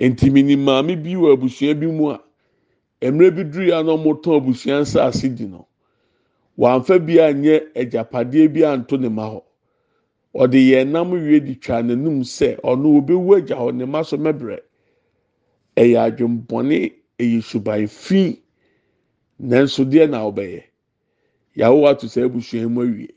Ntimini 0.00 0.56
maame 0.56 0.96
bi 1.02 1.14
wɔ 1.16 1.32
abusua 1.34 1.74
bi 1.80 1.86
mu 1.86 2.10
a 2.10 2.20
mmerɛ 3.02 3.34
bi 3.36 3.42
duru 3.44 3.66
ya 3.68 3.82
na 3.82 3.92
ɔmotɔn 3.96 4.36
abusua 4.36 4.80
nsaase 4.82 5.34
di 5.34 5.46
no. 5.46 5.66
Wamfa 6.58 6.98
bi 7.06 7.18
a 7.18 7.32
nyɛ 7.32 7.72
agyapadeɛ 7.74 8.52
bi 8.52 8.64
anto 8.64 8.96
ne 8.96 9.08
ma 9.08 9.28
hɔ. 9.30 9.42
Ɔde 10.34 10.58
yɛn 10.70 10.88
nam 10.90 11.10
wie 11.10 11.40
di 11.40 11.54
twa 11.56 11.82
n'anum 11.82 12.20
sɛ 12.22 12.60
ɔno 12.60 12.98
obewu 13.00 13.36
agya 13.36 13.56
hɔ 13.56 13.74
ne 13.74 13.84
ma 13.86 14.02
so 14.02 14.16
mɛbrɛ. 14.18 14.60
Ɛyɛ 15.76 15.98
adwempɔne 16.16 16.92
ɛyɛ 17.18 17.42
suban 17.42 17.86
fi. 17.88 18.38
nanso 19.40 19.84
deɛ 19.84 20.10
na 20.10 20.20
ɔbɛyɛ. 20.28 20.62
Yawo 21.56 21.86
ato 21.88 22.06
sɛ 22.06 22.24
abusua 22.28 22.68
mu 22.68 22.82
awie 22.82 23.08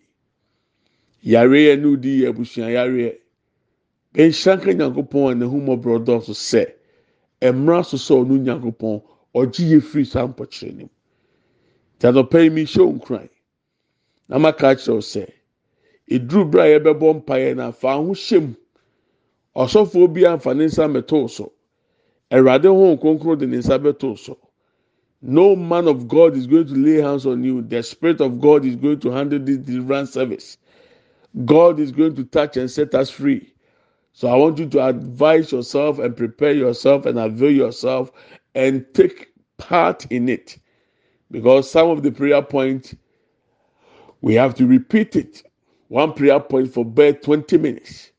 yareɛ 1.26 1.80
ne 1.82 1.88
odi 1.88 2.22
yɛ 2.22 2.30
abusua 2.30 2.70
yareɛ 2.78 3.18
nhyɛnka 4.16 4.72
nyankopɔn 4.78 5.32
a 5.32 5.36
n'ahu 5.36 5.58
mɔborɔ 5.68 5.98
dɔɔso 6.06 6.34
sɛ 6.34 6.64
mmerɛ 7.54 7.84
so 7.86 7.98
sɛ 7.98 8.14
ɔno 8.22 8.36
nyankopɔn 8.46 9.02
ɔgye 9.36 9.66
yɛ 9.72 9.82
firi 9.82 10.06
saa 10.06 10.28
mpɔkyerɛ 10.28 10.76
nim 10.78 10.90
tadɔpɛ 12.00 12.44
yi 12.44 12.50
mi 12.50 12.64
hyɛ 12.66 12.82
onkuran 12.86 13.30
na 14.30 14.38
ma 14.40 14.52
ka 14.52 14.76
kyerɛw 14.76 15.02
sɛ 15.02 15.28
eduru 16.10 16.46
bere 16.52 16.64
a 16.64 16.80
yɛbɛbɔ 16.80 17.14
mpaeɛ 17.26 17.56
na 17.56 17.68
afa 17.68 17.96
ho 17.98 18.14
hyɛ 18.14 18.40
mu 18.42 18.54
ɔsɔfoɔ 19.56 20.14
bi 20.14 20.22
anfa 20.26 20.54
ne 20.56 20.66
nsa 20.66 20.88
mɛtoo 20.88 21.30
so 21.30 21.52
awurade 22.32 22.66
ho 22.68 22.96
nkonkoro 22.96 23.38
de 23.40 23.48
ne 23.48 23.58
nsa 23.58 23.80
bɛtoo 23.80 24.18
so. 24.18 24.38
No 25.22 25.56
man 25.56 25.88
of 25.88 26.08
God 26.08 26.38
is 26.38 26.46
going 26.46 26.68
to 26.68 26.76
lay 26.76 27.02
hands 27.02 27.26
on 27.26 27.44
you. 27.44 27.64
The 27.64 27.82
Spirit 27.82 28.22
of 28.22 28.40
God 28.40 28.64
is 28.64 28.76
going 28.76 29.00
to 29.00 29.10
handle 29.12 29.40
this 29.40 29.58
deliverance 29.58 30.12
service. 30.14 30.58
God 31.44 31.80
is 31.80 31.92
going 31.92 32.16
to 32.16 32.24
touch 32.24 32.58
and 32.58 32.70
set 32.70 32.96
us 32.96 33.10
free. 33.10 33.54
So 34.14 34.30
I 34.30 34.36
want 34.36 34.60
you 34.60 34.68
to 34.70 34.86
advise 34.86 35.52
yourself 35.52 36.00
and 36.00 36.16
prepare 36.16 36.54
yourself 36.54 37.06
and 37.06 37.20
avail 37.20 37.52
yourself 37.52 38.12
and 38.54 38.86
take 38.94 39.30
part 39.58 40.06
in 40.12 40.30
it. 40.30 40.58
Because 41.32 41.70
some 41.70 41.90
of 41.90 42.04
the 42.04 42.12
prayer 42.12 42.42
points, 42.42 42.96
we 44.22 44.36
have 44.36 44.56
to 44.56 44.68
repeat 44.68 45.16
it. 45.16 45.44
One 45.90 46.14
prayer 46.14 46.40
point 46.40 46.74
for 46.74 46.86
bed 46.86 47.24
20 47.24 47.58
minutes. 47.58 48.12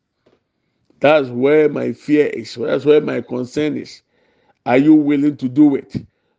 That's 1.01 1.29
where 1.29 1.69
my 1.69 1.93
fear 1.93 2.27
is. 2.27 2.55
That's 2.55 2.85
where 2.85 3.01
my 3.01 3.21
concern 3.23 3.77
is. 3.77 4.03
Are 4.67 4.79
you 4.79 4.95
willing 4.95 5.37
to 5.39 5.49
do 5.49 5.77
it? 5.77 5.97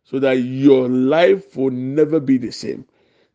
so 0.10 0.20
that 0.20 0.36
your 0.38 0.88
life 0.88 1.58
will 1.58 1.72
never 1.72 2.20
be 2.20 2.38
the 2.38 2.52
same. 2.52 2.86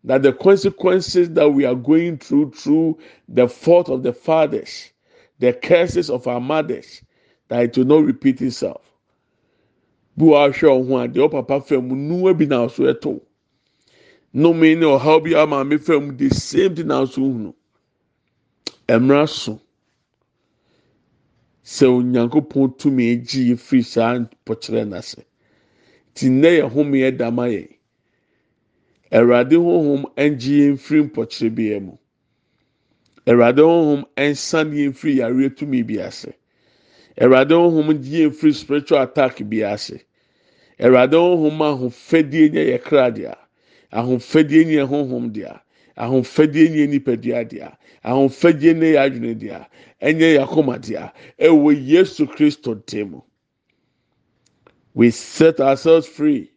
That 0.04 0.22
the 0.22 0.32
consequences 0.32 1.30
that 1.30 1.48
we 1.50 1.64
are 1.64 1.74
going 1.76 2.18
through 2.18 2.52
through 2.52 2.98
the 3.28 3.48
fault 3.48 3.88
of 3.88 4.02
the 4.02 4.12
fathers, 4.12 4.90
the 5.38 5.52
curses 5.52 6.10
of 6.10 6.26
our 6.26 6.40
mothers 6.40 7.02
that 7.48 7.62
it 7.64 7.76
will 7.78 7.84
not 7.84 8.04
repeat 8.04 8.40
itself. 8.42 8.82
Wɔ 10.18 10.50
ahwɛ 10.50 10.86
ɔho 10.86 11.04
a 11.04 11.08
deɛ 11.08 11.30
ɔpapa 11.30 11.64
fam 11.66 11.88
nua 11.88 12.34
bi 12.36 12.44
na 12.44 12.66
ɔso 12.66 12.92
ɛto 12.92 13.20
nnome 14.34 14.78
ne 14.78 14.86
ɔhaw 14.86 15.22
bi 15.24 15.30
a 15.30 15.46
maame 15.46 15.78
fam 15.80 16.16
the 16.16 16.28
same 16.30 16.74
thing 16.74 16.86
na 16.86 17.02
ɔso 17.02 17.18
hunu 17.18 17.54
mmerɛ 18.88 19.28
so 19.28 19.60
sɛ 21.64 21.86
onyankopɔn 21.86 22.76
tumi 22.78 23.16
gyi 23.16 23.54
firi 23.56 23.82
saa 23.84 24.18
mpɔkyerɛ 24.18 24.88
n'ase 24.88 25.24
ti 26.14 26.28
nnɛ 26.28 26.58
yɛ 26.60 26.70
home 26.70 26.92
yɛ 26.92 27.16
dama 27.16 27.42
yɛ 27.48 27.68
awurade 29.12 29.56
honhom 29.56 30.02
ngye 30.16 30.56
yɛn 30.60 30.72
mfiri 30.76 31.00
mpɔkyerɛ 31.06 31.54
biara 31.54 31.80
mu 31.80 31.94
awurade 33.26 33.62
honhom 33.62 34.02
nsane 34.16 34.74
yɛn 34.76 34.90
mfiri 34.92 35.14
yareɛ 35.20 35.56
tumi 35.56 35.82
bi 35.86 35.98
ase. 36.00 36.32
Awurade 37.20 37.52
honhom 37.54 37.92
gye 38.02 38.24
yɛn 38.24 38.30
mfiri 38.32 38.54
spiritual 38.54 39.02
attack 39.02 39.42
bi 39.48 39.62
ase. 39.62 40.00
Awurade 40.80 41.12
honhom 41.16 41.58
ahofadie 41.60 42.48
nyɛ 42.52 42.62
yɛ 42.72 42.78
kra 42.82 43.10
dea 43.10 43.34
ahofadie 43.92 44.64
nyɛ 44.64 44.88
honhom 44.88 45.32
dea. 45.32 45.60
Ahofadie 45.96 46.68
nyɛ 46.70 46.88
nipadua 46.88 47.44
dea. 47.48 47.76
Ahofadie 48.04 48.72
nyɛ 48.74 48.92
yɛ 48.94 48.98
adwene 49.04 49.38
dea 49.38 49.66
ɛnyɛ 50.00 50.36
yɛ 50.36 50.42
akoma 50.42 50.78
dea. 50.80 51.12
Ɛwɔ 51.38 51.86
yesu 51.86 52.26
kristo 52.26 52.74
ntɛm 52.74 53.22
we 54.94 55.10
set 55.10 55.60
ourselves 55.60 56.06
free. 56.06 56.51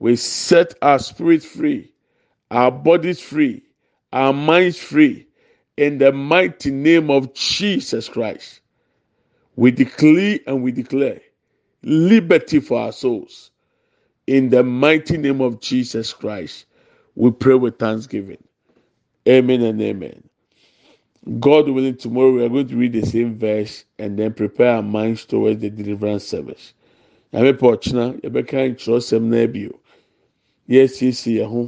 We 0.00 0.16
set 0.16 0.74
our 0.82 0.98
spirit 0.98 1.44
free 1.44 1.90
our 2.50 2.70
bodies 2.70 3.20
free 3.20 3.62
our 4.12 4.32
minds 4.32 4.76
free 4.76 5.26
in 5.76 5.96
the 5.96 6.12
mighty 6.12 6.70
name 6.70 7.10
of 7.10 7.32
Jesus 7.32 8.08
Christ. 8.08 8.60
We 9.56 9.70
declare 9.70 10.38
and 10.46 10.62
we 10.62 10.72
declare 10.72 11.20
liberty 11.82 12.60
for 12.60 12.80
our 12.80 12.92
souls. 12.92 13.50
In 14.26 14.50
the 14.50 14.62
mighty 14.62 15.16
name 15.16 15.40
of 15.40 15.60
Jesus 15.60 16.12
Christ, 16.12 16.66
we 17.14 17.30
pray 17.30 17.54
with 17.54 17.78
thanksgiving. 17.78 18.42
Amen 19.26 19.62
and 19.62 19.80
amen. 19.80 20.22
God 21.38 21.68
willing, 21.68 21.96
tomorrow 21.96 22.32
we 22.32 22.44
are 22.44 22.48
going 22.48 22.68
to 22.68 22.76
read 22.76 22.92
the 22.92 23.04
same 23.06 23.38
verse 23.38 23.84
and 23.98 24.18
then 24.18 24.34
prepare 24.34 24.76
our 24.76 24.82
minds 24.82 25.24
towards 25.24 25.60
the 25.60 25.70
deliverance 25.70 26.24
service. 26.24 26.74
Nyame 27.32 27.52
pɔ 27.54 27.76
ɔkyena 27.76 28.20
yɛbɛka 28.22 28.74
nkyerɛsɛm 28.74 29.22
yɛasiesie 30.70 31.34
yɛn 31.40 31.48
ho 31.52 31.62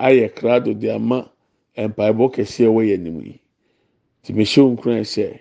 ayɛ 0.00 0.28
krado 0.36 0.74
de 0.74 0.90
ama 0.90 1.30
mpaebɔ 1.76 2.24
kɛseɛ 2.34 2.68
wɔ 2.74 2.82
yɛn 2.90 3.00
anim 3.00 3.20
yi. 3.22 3.40
Te 4.22 4.32
mehyɛ 4.32 4.62
nkuran 4.76 5.04
sɛ 5.04 5.40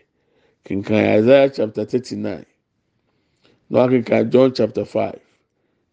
kenkan 0.65 1.05
isaiah 1.19 1.49
chapter 1.49 1.85
thirty 1.85 2.15
nine 2.15 2.45
na 3.69 3.87
wakenkan 3.87 4.29
john 4.31 4.53
chapter 4.53 4.85
five 4.85 5.19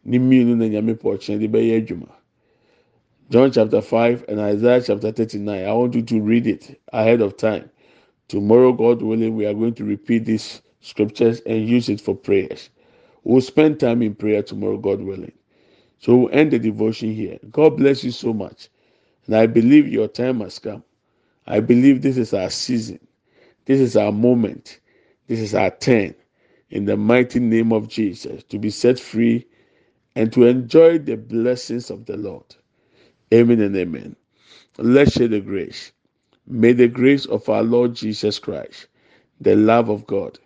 ne 0.05 0.19
mmienu 0.19 0.57
na 0.57 0.67
nyame 0.67 0.95
pɔ 0.95 1.17
ɔkyerɛ 1.17 1.41
de 1.41 1.49
bɛyɛ 1.49 1.77
adwuma. 1.87 2.13
John 3.31 3.51
chapter 3.53 3.81
five 3.83 4.25
and 4.29 4.41
isaiah 4.41 4.83
chapter 4.83 5.13
thirty 5.13 5.39
nine 5.39 5.65
i 5.67 5.73
want 5.73 5.95
you 5.95 6.03
to 6.03 6.21
read 6.21 6.47
it 6.47 6.81
ahead 6.93 7.21
of 7.23 7.37
time. 7.37 7.71
Tomorrow 8.29 8.73
god 8.73 9.03
willing 9.03 9.37
we 9.37 9.47
are 9.47 9.55
going 9.55 9.75
to 9.75 9.85
repeat 9.85 10.25
these 10.27 10.63
scriptures 10.81 11.41
and 11.47 11.69
use 11.69 11.89
it 11.89 12.01
for 12.01 12.15
prayers. 12.15 12.71
We'll 13.25 13.41
spend 13.41 13.81
time 13.81 14.03
in 14.03 14.15
prayer 14.15 14.43
tomorrow 14.43 14.77
god 14.79 15.01
willing 15.01 15.33
so 15.99 16.17
we'll 16.17 16.31
end 16.33 16.51
the 16.51 16.59
devotion 16.59 17.13
here 17.13 17.39
god 17.51 17.77
bless 17.77 18.05
you 18.05 18.11
so 18.11 18.33
much 18.33 18.69
and 19.27 19.35
I 19.35 19.47
believe 19.47 19.89
your 19.89 20.09
time 20.09 20.41
has 20.41 20.59
come. 20.59 20.85
I 21.47 21.61
believe 21.61 22.03
this 22.03 22.17
is 22.17 22.33
our 22.33 22.51
season. 22.51 23.01
This 23.65 23.81
is 23.81 23.97
our 23.97 24.13
moment. 24.13 24.81
This 25.27 25.41
is 25.41 25.55
our 25.55 25.71
turn. 25.71 26.15
In 26.71 26.85
the 26.85 26.97
mighty 26.97 27.41
name 27.41 27.73
of 27.73 27.89
Jesus, 27.89 28.43
to 28.45 28.59
be 28.59 28.71
set 28.71 28.99
free 28.99 29.47
and 30.15 30.33
to 30.33 30.47
enjoy 30.47 30.99
the 30.99 31.17
blessings 31.17 31.91
of 31.91 32.07
the 32.07 32.17
Lord. 32.17 32.45
Amen 33.33 33.61
and 33.61 33.77
amen. 33.77 34.17
Let's 34.79 35.13
share 35.13 35.29
the 35.29 35.41
grace. 35.41 35.93
May 36.47 36.73
the 36.73 36.89
grace 36.89 37.27
of 37.27 37.49
our 37.49 37.63
Lord 37.63 37.95
Jesus 37.95 38.39
Christ, 38.39 38.87
the 39.41 39.57
love 39.57 39.89
of 39.89 40.07
God, 40.07 40.39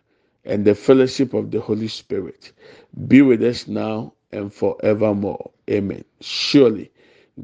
and 0.44 0.64
the 0.64 0.74
fellowship 0.74 1.34
of 1.34 1.50
the 1.50 1.60
Holy 1.60 1.88
Spirit 1.88 2.52
be 3.06 3.22
with 3.22 3.42
us 3.42 3.66
now 3.68 4.14
and 4.32 4.52
forevermore. 4.52 5.50
Amen. 5.70 6.04
Surely 6.20 6.90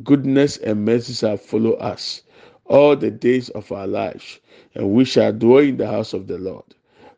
goodness 0.04 0.56
and 0.58 0.84
mercy 0.84 1.12
shall 1.14 1.36
follow 1.36 1.72
us 1.74 2.22
all 2.66 2.96
the 2.96 3.10
days 3.10 3.48
of 3.50 3.70
our 3.72 3.86
lives, 3.86 4.40
and 4.74 4.90
we 4.90 5.04
shall 5.04 5.32
dwell 5.32 5.58
in 5.58 5.76
the 5.76 5.86
house 5.86 6.12
of 6.12 6.26
the 6.26 6.38
Lord 6.38 6.64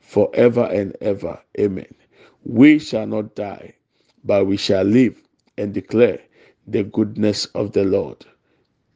forever 0.01 0.65
and 0.65 0.97
ever. 1.01 1.39
Amen. 1.59 1.87
We 2.45 2.79
shall 2.79 3.07
not 3.07 3.35
die, 3.35 3.75
but 4.25 4.47
we 4.47 4.57
shall 4.57 4.85
live 4.85 5.21
and 5.57 5.73
declare 5.75 6.21
the 6.67 6.85
goodness 6.85 7.47
of 7.47 7.73
the 7.73 7.85
Lord. 7.85 8.25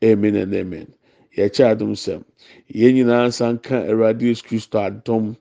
Amen 0.05 0.37
and 0.37 0.55
amen. 0.55 0.93
yɛkyɛ 1.37 1.65
adom 1.73 1.93
sɛm 2.05 2.23
yɛn 2.69 2.95
nyinaa 2.95 3.27
nsa 3.29 3.47
nka 3.55 3.77
awurade 3.91 4.25
yesu 4.29 4.45
kristo 4.49 4.77
adom 4.87 5.37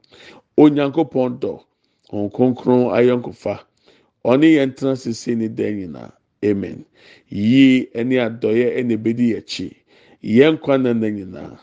onyankopɔn 0.58 1.40
dɔ 1.42 1.54
wɔn 2.12 2.32
kronkron 2.36 2.84
ayɔnkofa 2.98 3.56
ɔne 4.26 4.48
yɛn 4.58 4.76
tena 4.76 4.96
sese 4.96 5.36
ne 5.36 5.48
dan 5.48 5.76
nyinaa. 5.78 6.12
Amen. 6.46 6.86
Yie 7.30 7.88
ɛne 7.94 8.16
adɔyɛ 8.28 8.78
ɛna 8.80 8.94
ebedi 8.98 9.36
akyi. 9.38 9.70
Yɛn 10.24 10.56
nkwa 10.58 10.82
nana 10.82 11.08
nyinaa 11.10 11.60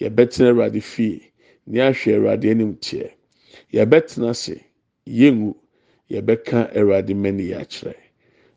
yɛbɛtena 0.00 0.48
awurade 0.50 0.82
fie 0.82 1.32
ne 1.66 1.78
ahwɛ 1.80 2.14
awurade 2.16 2.50
anim 2.50 2.74
teɛ. 2.76 3.10
Yɛbɛtena 3.72 4.30
ase 4.30 4.60
yɛngu 5.06 5.54
yɛbɛka 6.10 6.74
awurade 6.76 7.14
mɛni 7.14 7.48
yɛ 7.52 7.60
akyerɛ 7.62 7.96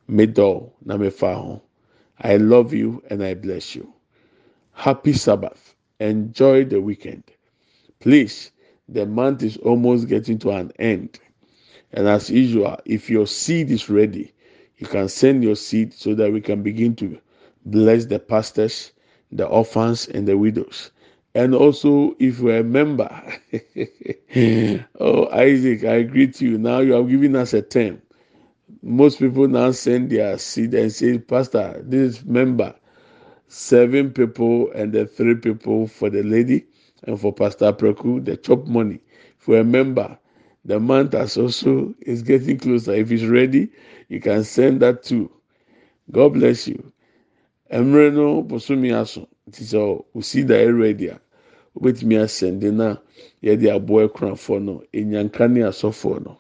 medɔw 0.10 0.72
na 0.86 0.98
mefa 0.98 1.34
ho. 1.36 1.62
I 2.20 2.38
love 2.38 2.74
you 2.74 3.02
and 3.10 3.24
i 3.24 3.34
bless 3.34 3.76
you. 3.76 3.92
Happy 4.74 5.14
sabbath. 5.14 5.76
Enjoy 6.00 6.64
the 6.66 6.80
weekend. 6.82 7.24
Please 8.00 8.52
the 8.90 9.06
month 9.06 9.44
is 9.44 9.58
almost 9.58 10.08
getting 10.08 10.38
to 10.40 10.52
an 10.52 10.72
end 10.80 11.20
and 11.94 12.08
as 12.08 12.30
usual 12.30 12.78
if 12.86 13.10
your 13.10 13.28
seed 13.28 13.72
is 13.72 13.90
ready 13.90 14.34
you 14.78 14.88
can 14.88 15.10
send 15.10 15.44
your 15.44 15.56
seed 15.56 15.94
so 15.94 16.16
that 16.16 16.32
we 16.34 16.42
can 16.42 16.64
begin 16.64 16.96
to 16.98 17.20
bless 17.66 18.06
the 18.06 18.20
pastors, 18.20 18.92
the 19.32 19.46
orphans, 19.46 20.08
and 20.08 20.28
the 20.28 20.38
widows. 20.38 20.92
And 21.36 21.56
also, 21.56 22.16
if 22.20 22.40
you're 22.40 22.58
a 22.60 22.64
member, 22.64 23.10
oh, 25.00 25.30
Isaac, 25.32 25.86
I 25.86 26.04
greet 26.04 26.42
you. 26.42 26.58
Now 26.58 26.80
you 26.80 26.94
have 26.94 27.10
given 27.10 27.36
us 27.36 27.54
a 27.54 27.62
term. 27.62 28.02
Most 28.84 29.20
people 29.20 29.48
now 29.48 29.72
send 29.72 30.12
their 30.12 30.38
seed 30.38 30.74
and 30.76 30.92
say, 30.92 31.20
Pastor, 31.20 31.82
this 31.86 32.24
member, 32.26 32.76
seven 33.48 34.12
people 34.12 34.72
and 34.74 34.94
the 34.94 35.06
three 35.08 35.36
people 35.36 35.88
for 35.88 36.10
the 36.10 36.24
lady 36.24 36.66
and 37.04 37.20
for 37.20 37.34
Pastor 37.34 37.74
Preku, 37.74 38.24
the 38.26 38.38
chop 38.38 38.68
money. 38.68 39.00
For 39.40 39.60
a 39.60 39.64
member, 39.66 40.18
the 40.66 40.80
month 40.80 41.14
as 41.16 41.38
also 41.38 41.94
is 42.02 42.22
getting 42.22 42.58
closer. 42.58 42.94
If 42.94 43.12
it's 43.12 43.24
ready, 43.24 43.70
you 44.10 44.20
can 44.20 44.44
send 44.44 44.82
that 44.82 45.04
too. 45.04 45.32
God 46.12 46.34
bless 46.34 46.68
you. 46.68 46.92
Mmerɛ 47.72 48.14
no 48.14 48.44
bosomi 48.44 48.92
aso 48.92 49.28
nti 49.50 49.64
sɛ 49.64 50.04
osi 50.16 50.46
da 50.46 50.58
ready 50.70 51.08
a 51.08 51.20
wobɛtumi 51.76 52.16
asɛnde 52.20 52.74
na 52.74 52.98
yɛde 53.42 53.74
aboa 53.74 54.08
ɛkunafoɔ 54.10 54.62
no. 54.62 54.84
Enyanka 54.94 55.50
ne 55.50 55.62
asɔfoɔ 55.62 56.26
no. 56.26 56.38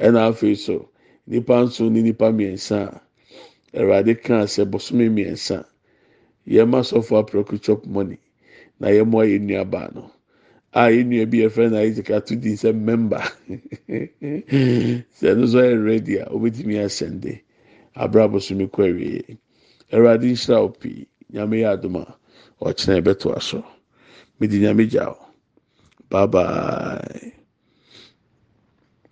Ɛna 0.00 0.30
afei 0.30 0.56
so. 0.56 0.88
Nipa 1.26 1.54
nso 1.64 1.90
ne 1.90 2.02
nipa 2.02 2.26
mmiɛnsa 2.32 3.02
a 3.74 3.78
awurade 3.80 4.22
kaa 4.22 4.44
sɛ 4.46 4.64
bosomi 4.70 5.08
mmiɛnsa 5.10 5.64
yɛma 6.46 6.80
asɔfoɔ 6.80 7.18
aprɛko 7.26 7.60
chop 7.60 7.84
money. 7.86 8.18
Na 8.78 8.88
yɛmo 8.88 9.18
ayɛ 9.26 9.40
nnuaba 9.40 9.92
no 9.94 10.10
a 10.72 10.90
yɛn 10.90 11.08
nua 11.10 11.26
bi 11.26 11.38
yɛfrɛ 11.42 11.70
no 11.70 11.78
isaac 11.78 12.10
ato 12.10 12.34
di 12.36 12.52
sɛ 12.56 12.74
member. 12.74 13.22
Sɛ 15.18 15.26
ɛno 15.32 15.42
nso 15.44 15.58
yɛ 15.60 15.84
ready 15.84 16.16
a 16.18 16.24
obetumi 16.26 16.76
asɛnde 16.78 17.40
abira 17.96 18.28
bosomi 18.30 18.66
kɔ 18.70 18.82
awie 18.90 19.38
awurade 19.92 20.26
nhyira 20.30 20.62
wo 20.62 20.68
pii 20.68 21.06
nyame 21.32 21.56
yɛ 21.62 21.68
adoma 21.74 22.02
ɔkyerɛ 22.62 22.96
yɛbɛto 23.02 23.36
aso 23.36 23.64
mede 24.38 24.56
nyame 24.60 24.86
gya 24.90 25.08
wo 25.10 25.18
bye 26.10 26.26
bye. 26.26 27.32